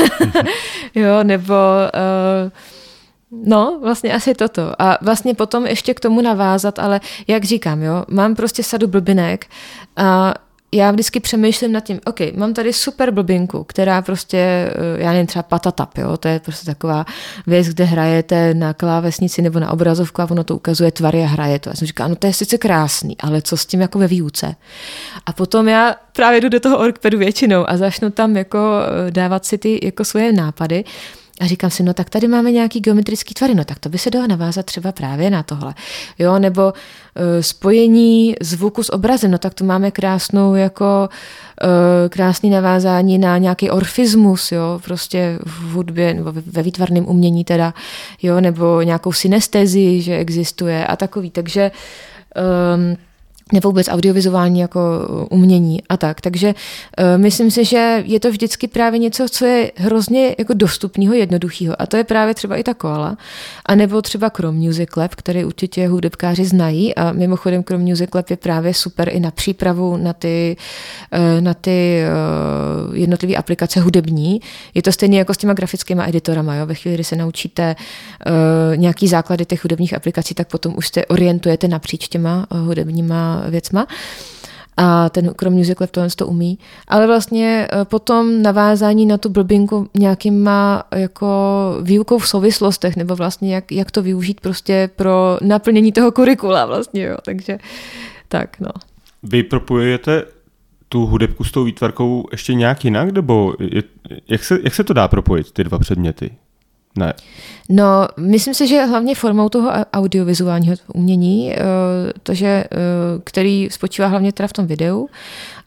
jo, 0.95 1.23
nebo 1.23 1.53
uh, 2.43 2.51
No, 3.45 3.79
vlastně 3.81 4.13
asi 4.13 4.33
toto. 4.33 4.81
A 4.81 4.97
vlastně 5.01 5.33
potom 5.33 5.65
ještě 5.65 5.93
k 5.93 5.99
tomu 5.99 6.21
navázat, 6.21 6.79
ale 6.79 7.01
jak 7.27 7.43
říkám, 7.43 7.81
jo, 7.81 8.05
mám 8.07 8.35
prostě 8.35 8.63
sadu 8.63 8.87
blbinek 8.87 9.45
a 9.95 10.33
já 10.73 10.91
vždycky 10.91 11.19
přemýšlím 11.19 11.71
nad 11.71 11.79
tím, 11.79 11.99
OK, 12.05 12.19
mám 12.35 12.53
tady 12.53 12.73
super 12.73 13.11
blbinku, 13.11 13.63
která 13.63 14.01
prostě, 14.01 14.37
eh, 14.37 14.71
já 15.03 15.11
nevím, 15.11 15.27
třeba 15.27 15.43
patatap, 15.43 15.97
jo, 15.97 16.17
to 16.17 16.27
je 16.27 16.39
prostě 16.39 16.65
taková 16.65 17.05
věc, 17.47 17.67
kde 17.67 17.83
hrajete 17.83 18.53
na 18.53 18.73
klávesnici 18.73 19.41
nebo 19.41 19.59
na 19.59 19.71
obrazovku 19.71 20.21
a 20.21 20.31
ono 20.31 20.43
to 20.43 20.55
ukazuje 20.55 20.91
tvary 20.91 21.23
a 21.23 21.27
hraje 21.27 21.59
to. 21.59 21.69
Já 21.69 21.75
jsem 21.75 21.87
říkala, 21.87 22.07
no 22.07 22.15
to 22.15 22.27
je 22.27 22.33
sice 22.33 22.57
krásný, 22.57 23.17
ale 23.19 23.41
co 23.41 23.57
s 23.57 23.65
tím 23.65 23.81
jako 23.81 23.99
ve 23.99 24.07
výuce? 24.07 24.55
A 25.25 25.33
potom 25.33 25.67
já 25.67 25.95
právě 26.15 26.41
jdu 26.41 26.49
do 26.49 26.59
toho 26.59 26.77
orkpedu 26.77 27.17
většinou 27.17 27.69
a 27.69 27.77
začnu 27.77 28.09
tam 28.09 28.37
jako 28.37 28.59
eh, 29.07 29.11
dávat 29.11 29.45
si 29.45 29.57
ty 29.57 29.79
jako 29.83 30.05
svoje 30.05 30.31
nápady 30.31 30.83
a 31.41 31.45
říkám 31.45 31.69
si, 31.69 31.83
no 31.83 31.93
tak 31.93 32.09
tady 32.09 32.27
máme 32.27 32.51
nějaký 32.51 32.79
geometrický 32.79 33.33
tvary, 33.33 33.55
no 33.55 33.65
tak 33.65 33.79
to 33.79 33.89
by 33.89 33.97
se 33.97 34.09
dalo 34.09 34.27
navázat 34.27 34.65
třeba 34.65 34.91
právě 34.91 35.29
na 35.29 35.43
tohle. 35.43 35.73
Jo, 36.19 36.39
nebo 36.39 36.63
uh, 36.63 36.73
spojení 37.41 38.35
zvuku 38.41 38.83
s 38.83 38.93
obrazem, 38.93 39.31
no 39.31 39.37
tak 39.37 39.53
tu 39.53 39.65
máme 39.65 39.91
krásnou 39.91 40.55
jako 40.55 41.09
uh, 41.63 42.09
krásný 42.09 42.49
navázání 42.49 43.17
na 43.17 43.37
nějaký 43.37 43.69
orfismus, 43.69 44.51
jo, 44.51 44.79
prostě 44.83 45.39
v 45.45 45.71
hudbě, 45.71 46.13
nebo 46.13 46.31
ve 46.31 46.63
výtvarném 46.63 47.07
umění 47.07 47.43
teda, 47.43 47.73
jo, 48.21 48.41
nebo 48.41 48.81
nějakou 48.81 49.11
synestezi, 49.11 50.01
že 50.01 50.17
existuje 50.17 50.87
a 50.87 50.95
takový, 50.95 51.31
takže 51.31 51.71
um, 52.75 52.97
nebo 53.53 53.69
vůbec 53.69 53.87
audiovizuální 53.89 54.59
jako 54.59 54.79
umění 55.29 55.83
a 55.89 55.97
tak. 55.97 56.21
Takže 56.21 56.47
uh, 56.47 57.21
myslím 57.21 57.51
si, 57.51 57.65
že 57.65 58.03
je 58.05 58.19
to 58.19 58.31
vždycky 58.31 58.67
právě 58.67 58.99
něco, 58.99 59.29
co 59.29 59.45
je 59.45 59.71
hrozně 59.75 60.35
jako 60.37 60.53
dostupného, 60.53 61.13
jednoduchého. 61.13 61.81
A 61.81 61.85
to 61.85 61.97
je 61.97 62.03
právě 62.03 62.33
třeba 62.33 62.55
i 62.55 62.63
ta 62.63 62.73
koala. 62.73 63.17
A 63.65 63.75
nebo 63.75 64.01
třeba 64.01 64.29
Chrome 64.29 64.59
Music 64.59 64.89
Lab, 64.97 65.15
který 65.15 65.45
určitě 65.45 65.87
hudebkáři 65.87 66.45
znají. 66.45 66.95
A 66.95 67.11
mimochodem 67.11 67.63
Chrome 67.63 67.83
Music 67.83 68.09
Lab 68.15 68.29
je 68.29 68.37
právě 68.37 68.73
super 68.73 69.09
i 69.09 69.19
na 69.19 69.31
přípravu 69.31 69.97
na 69.97 70.13
ty, 70.13 70.57
uh, 71.13 71.41
na 71.41 71.53
ty 71.53 72.01
uh, 72.89 72.95
jednotlivé 72.95 73.35
aplikace 73.35 73.79
hudební. 73.79 74.41
Je 74.73 74.81
to 74.81 74.91
stejně 74.91 75.19
jako 75.19 75.33
s 75.33 75.37
těma 75.37 75.53
grafickými 75.53 76.03
editorama. 76.07 76.55
Jo? 76.55 76.65
Ve 76.65 76.73
chvíli, 76.73 76.95
kdy 76.95 77.03
se 77.03 77.15
naučíte 77.15 77.75
uh, 77.75 78.77
nějaký 78.77 79.07
základy 79.07 79.45
těch 79.45 79.63
hudebních 79.63 79.93
aplikací, 79.93 80.33
tak 80.33 80.47
potom 80.47 80.73
už 80.77 80.87
se 80.87 81.05
orientujete 81.05 81.67
napříč 81.67 82.07
těma 82.07 82.45
uh, 82.51 82.59
hudebníma 82.59 83.42
věcma. 83.49 83.87
A 84.77 85.09
ten 85.09 85.31
Chrome 85.39 85.55
Music 85.55 85.77
tohle 85.91 86.09
to 86.09 86.27
umí. 86.27 86.59
Ale 86.87 87.07
vlastně 87.07 87.67
e, 87.71 87.85
potom 87.85 88.41
navázání 88.41 89.05
na 89.05 89.17
tu 89.17 89.29
blbinku 89.29 89.89
nějakýma 89.93 90.83
jako 90.95 91.27
výukou 91.81 92.17
v 92.17 92.27
souvislostech, 92.27 92.95
nebo 92.95 93.15
vlastně 93.15 93.55
jak, 93.55 93.71
jak 93.71 93.91
to 93.91 94.01
využít 94.01 94.41
prostě 94.41 94.89
pro 94.95 95.37
naplnění 95.41 95.91
toho 95.91 96.11
kurikula 96.11 96.65
vlastně, 96.65 97.03
jo. 97.03 97.17
Takže 97.25 97.57
tak, 98.27 98.59
no. 98.59 98.69
Vy 99.23 99.43
propojujete 99.43 100.23
tu 100.89 101.05
hudebku 101.05 101.43
s 101.43 101.51
tou 101.51 101.63
výtvarkou 101.63 102.27
ještě 102.31 102.53
nějak 102.53 102.85
jinak, 102.85 103.11
nebo 103.11 103.53
jak, 104.27 104.43
se, 104.43 104.59
jak 104.63 104.75
se 104.75 104.83
to 104.83 104.93
dá 104.93 105.07
propojit, 105.07 105.51
ty 105.51 105.63
dva 105.63 105.79
předměty? 105.79 106.31
Ne. 106.95 107.13
No, 107.69 108.07
myslím 108.19 108.53
si, 108.53 108.67
že 108.67 108.85
hlavně 108.85 109.15
formou 109.15 109.49
toho 109.49 109.71
audiovizuálního 109.93 110.75
umění, 110.93 111.53
eh, 111.53 111.57
to, 112.23 112.33
že, 112.33 112.47
eh, 112.47 112.67
který 113.23 113.67
spočívá 113.71 114.07
hlavně 114.07 114.31
teda 114.31 114.47
v 114.47 114.53
tom 114.53 114.67
videu. 114.67 115.09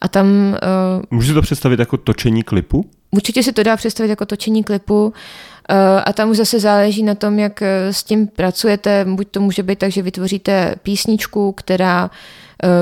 A 0.01 0.07
tam... 0.07 0.27
Eh, 0.55 1.01
Můžete 1.11 1.33
to 1.33 1.41
představit 1.41 1.79
jako 1.79 1.97
točení 1.97 2.43
klipu? 2.43 2.85
Určitě 3.11 3.43
si 3.43 3.53
to 3.53 3.63
dá 3.63 3.77
představit 3.77 4.09
jako 4.09 4.25
točení 4.25 4.63
klipu. 4.63 5.13
A 6.05 6.13
tam 6.13 6.29
už 6.29 6.37
zase 6.37 6.59
záleží 6.59 7.03
na 7.03 7.15
tom, 7.15 7.39
jak 7.39 7.61
s 7.91 8.03
tím 8.03 8.27
pracujete. 8.27 9.05
Buď 9.09 9.27
to 9.31 9.41
může 9.41 9.63
být 9.63 9.79
tak, 9.79 9.91
že 9.91 10.01
vytvoříte 10.01 10.75
písničku, 10.83 11.51
která 11.51 12.09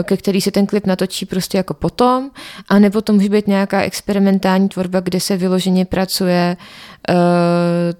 ke 0.03 0.17
který 0.17 0.41
se 0.41 0.51
ten 0.51 0.65
klip 0.65 0.85
natočí 0.85 1.25
prostě 1.25 1.57
jako 1.57 1.73
potom, 1.73 2.29
a 2.69 2.79
nebo 2.79 3.01
to 3.01 3.13
může 3.13 3.29
být 3.29 3.47
nějaká 3.47 3.81
experimentální 3.81 4.69
tvorba, 4.69 4.99
kde 4.99 5.19
se 5.19 5.37
vyloženě 5.37 5.85
pracuje 5.85 6.57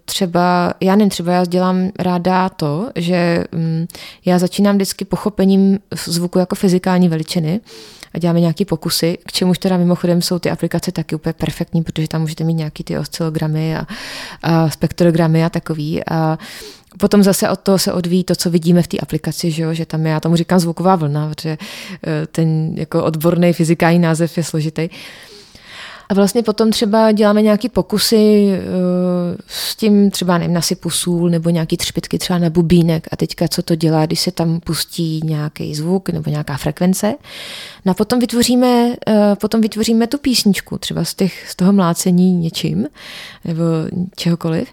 třeba, 0.06 0.74
já 0.82 0.96
nevím, 0.96 1.10
třeba 1.10 1.32
já 1.32 1.46
dělám 1.46 1.90
ráda 2.00 2.50
to, 2.50 2.90
že 2.96 3.44
mm, 3.52 3.86
já 4.26 4.40
začínám 4.40 4.76
vždycky 4.76 5.06
pochopením 5.06 5.80
zvuku 6.06 6.40
jako 6.40 6.56
fyzikální 6.56 7.10
veličiny 7.10 7.62
a 8.14 8.20
děláme 8.20 8.40
nějaké 8.40 8.66
pokusy, 8.66 9.18
k 9.26 9.32
čemuž 9.32 9.58
teda 9.58 9.78
mimochodem 9.78 10.22
jsou 10.22 10.40
ty 10.40 10.52
aplikace 10.52 10.92
taky 10.92 11.16
úplně 11.16 11.34
perfektní, 11.34 11.84
protože 11.84 12.08
tam 12.08 12.22
můžete 12.22 12.44
mít 12.44 12.54
nějaký 12.54 12.84
ty 12.84 12.98
oscilogramy 12.98 13.78
a, 13.78 13.88
a 14.44 14.70
spektrogramy 14.70 15.46
a 15.46 15.50
takový. 15.50 16.02
A 16.12 16.38
Potom 16.98 17.24
zase 17.24 17.50
od 17.50 17.60
toho 17.60 17.80
se 17.80 17.94
odvíjí 17.94 18.24
to, 18.24 18.36
co 18.36 18.50
vidíme 18.50 18.82
v 18.82 18.88
té 18.88 18.98
aplikaci, 18.98 19.52
že, 19.52 19.64
jo? 19.64 19.74
že 19.74 19.86
tam 19.86 20.06
je, 20.06 20.12
já 20.12 20.20
tomu 20.20 20.36
říkám 20.36 20.60
zvuková 20.60 20.96
vlna, 20.96 21.30
protože 21.30 21.58
eh, 22.04 22.28
ten 22.32 22.74
jako 22.78 23.04
odborný 23.04 23.54
fyzikální 23.54 24.00
název 24.00 24.38
je 24.38 24.44
složitý. 24.44 24.90
A 26.10 26.14
vlastně 26.14 26.44
potom 26.44 26.72
třeba 26.72 27.12
děláme 27.12 27.42
nějaké 27.42 27.70
pokusy 27.70 28.48
uh, 28.48 29.38
s 29.48 29.76
tím 29.76 30.12
třeba 30.12 30.38
nevím, 30.38 30.54
nasypu 30.54 30.90
sůl 30.90 31.30
nebo 31.30 31.50
nějaký 31.50 31.78
třpitky 31.78 32.18
třeba 32.18 32.40
na 32.40 32.50
bubínek 32.50 33.08
a 33.12 33.16
teďka 33.16 33.48
co 33.48 33.62
to 33.62 33.76
dělá, 33.76 34.06
když 34.06 34.20
se 34.20 34.32
tam 34.32 34.60
pustí 34.60 35.22
nějaký 35.24 35.76
zvuk 35.76 36.10
nebo 36.10 36.30
nějaká 36.30 36.58
frekvence. 36.58 37.14
No 37.86 37.92
a 37.92 37.94
potom 37.94 38.20
vytvoříme, 38.20 38.88
uh, 38.88 39.16
potom 39.36 39.62
vytvoříme 39.62 40.08
tu 40.08 40.18
písničku 40.18 40.78
třeba 40.78 41.04
z, 41.04 41.14
těch, 41.14 41.50
z 41.50 41.56
toho 41.56 41.74
mlácení 41.74 42.34
něčím 42.34 42.88
nebo 43.46 43.64
čehokoliv. 44.16 44.68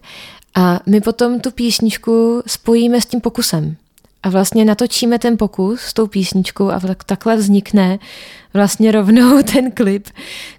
A 0.55 0.81
my 0.87 1.01
potom 1.01 1.41
tu 1.41 1.51
písničku 1.51 2.43
spojíme 2.47 3.01
s 3.01 3.07
tím 3.07 3.21
pokusem. 3.21 3.77
A 4.23 4.29
vlastně 4.29 4.65
natočíme 4.65 5.19
ten 5.19 5.38
pokus 5.38 5.81
s 5.81 5.93
tou 5.93 6.07
písničkou 6.07 6.71
a 6.71 6.81
tak, 6.81 7.05
takhle 7.05 7.37
vznikne 7.37 7.99
vlastně 8.55 8.93
rovnou 8.93 9.43
ten 9.53 9.71
klip, 9.71 10.09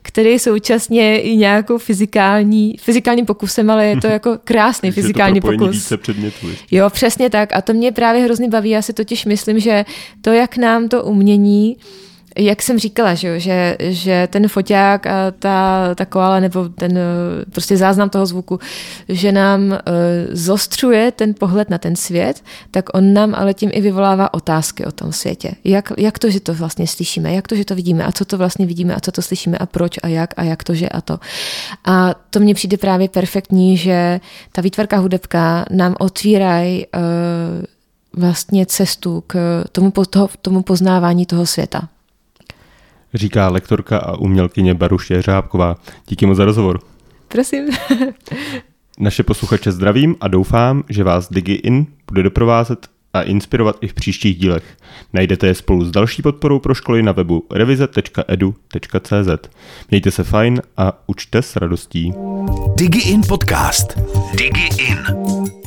který 0.02 0.30
je 0.30 0.40
současně 0.40 1.22
i 1.22 1.36
nějakou 1.36 1.78
fyzikální, 1.78 2.78
fyzikálním 2.82 3.26
pokusem, 3.26 3.70
ale 3.70 3.86
je 3.86 3.98
to 4.02 4.08
jako 4.08 4.38
krásný 4.44 4.92
fyzikální 4.92 5.42
to 5.42 5.48
pokus. 5.48 5.76
více 5.76 5.98
předmětů. 5.98 6.48
Jo, 6.72 6.90
přesně 6.90 7.30
tak. 7.30 7.54
A 7.54 7.62
to 7.62 7.74
mě 7.74 7.92
právě 7.92 8.24
hrozně 8.24 8.50
baví. 8.50 8.70
Já 8.70 8.82
si 8.82 8.94
totiž 8.94 9.26
myslím, 9.26 9.60
že 9.60 9.86
to, 10.22 10.32
jak 10.32 10.58
nám 10.58 10.90
to 10.90 11.04
umění 11.04 11.78
jak 12.38 12.62
jsem 12.62 12.80
říkala, 12.80 13.14
že, 13.14 13.40
že, 13.40 13.78
že 13.80 14.28
ten 14.32 14.48
foťák 14.48 15.08
a 15.08 15.32
ta, 15.40 15.90
ta 15.96 16.06
koala 16.06 16.40
nebo 16.40 16.70
ten 16.70 17.00
prostě 17.52 17.78
záznam 17.78 18.10
toho 18.10 18.26
zvuku, 18.26 18.60
že 19.10 19.32
nám 19.32 19.62
uh, 19.72 19.78
zostřuje 20.32 21.12
ten 21.12 21.34
pohled 21.34 21.70
na 21.70 21.78
ten 21.78 21.96
svět, 21.96 22.44
tak 22.72 22.86
on 22.94 23.14
nám 23.14 23.36
ale 23.36 23.54
tím 23.54 23.70
i 23.74 23.82
vyvolává 23.82 24.34
otázky 24.34 24.86
o 24.86 24.92
tom 24.92 25.12
světě. 25.12 25.52
Jak, 25.64 25.92
jak 25.98 26.20
to, 26.20 26.30
že 26.30 26.40
to 26.40 26.54
vlastně 26.54 26.88
slyšíme, 26.88 27.34
jak 27.34 27.48
to, 27.48 27.56
že 27.56 27.66
to 27.66 27.76
vidíme? 27.76 28.06
A 28.06 28.12
co 28.12 28.26
to 28.26 28.38
vlastně 28.38 28.66
vidíme? 28.66 28.96
A 28.96 29.00
co 29.00 29.12
to 29.12 29.22
slyšíme? 29.22 29.58
A 29.58 29.66
proč? 29.66 30.00
A 30.04 30.08
jak? 30.08 30.34
A 30.38 30.44
jak 30.44 30.64
to, 30.64 30.74
že? 30.74 30.90
A 30.90 31.02
to. 31.02 31.20
A 31.86 32.16
to 32.30 32.40
mně 32.40 32.54
přijde 32.54 32.78
právě 32.78 33.10
perfektní, 33.10 33.78
že 33.78 34.20
ta 34.52 34.62
výtvarka 34.62 34.98
hudebka 34.98 35.66
nám 35.70 35.96
otvírají 36.00 36.86
uh, 36.86 37.02
vlastně 38.22 38.66
cestu 38.66 39.24
k 39.28 39.64
tomu, 39.72 39.92
toho, 39.92 40.30
tomu 40.42 40.64
poznávání 40.64 41.26
toho 41.26 41.46
světa 41.46 41.90
říká 43.14 43.50
lektorka 43.50 43.98
a 43.98 44.18
umělkyně 44.18 44.74
Baruše 44.74 45.22
Řábková. 45.22 45.78
Díky 46.08 46.26
moc 46.26 46.38
za 46.38 46.46
rozhovor. 46.46 46.80
Prosím. 47.28 47.70
Naše 49.00 49.24
posluchače 49.24 49.72
zdravím 49.72 50.16
a 50.22 50.28
doufám, 50.28 50.84
že 50.90 51.04
vás 51.04 51.30
DigiIn 51.30 51.86
bude 52.08 52.24
doprovázet 52.24 52.88
a 53.14 53.22
inspirovat 53.22 53.76
i 53.82 53.88
v 53.88 53.94
příštích 53.94 54.38
dílech. 54.38 54.78
Najdete 55.14 55.48
je 55.48 55.56
spolu 55.56 55.86
s 55.86 55.92
další 55.92 56.22
podporou 56.22 56.60
pro 56.60 56.74
školy 56.74 57.04
na 57.04 57.12
webu 57.12 57.46
revize.edu.cz. 57.52 59.50
Mějte 59.92 60.12
se 60.12 60.24
fajn 60.24 60.62
a 60.78 61.04
učte 61.08 61.42
s 61.42 61.56
radostí. 61.56 62.14
DigiIn 62.76 63.22
podcast. 63.28 64.00
DigiIn. 64.34 65.63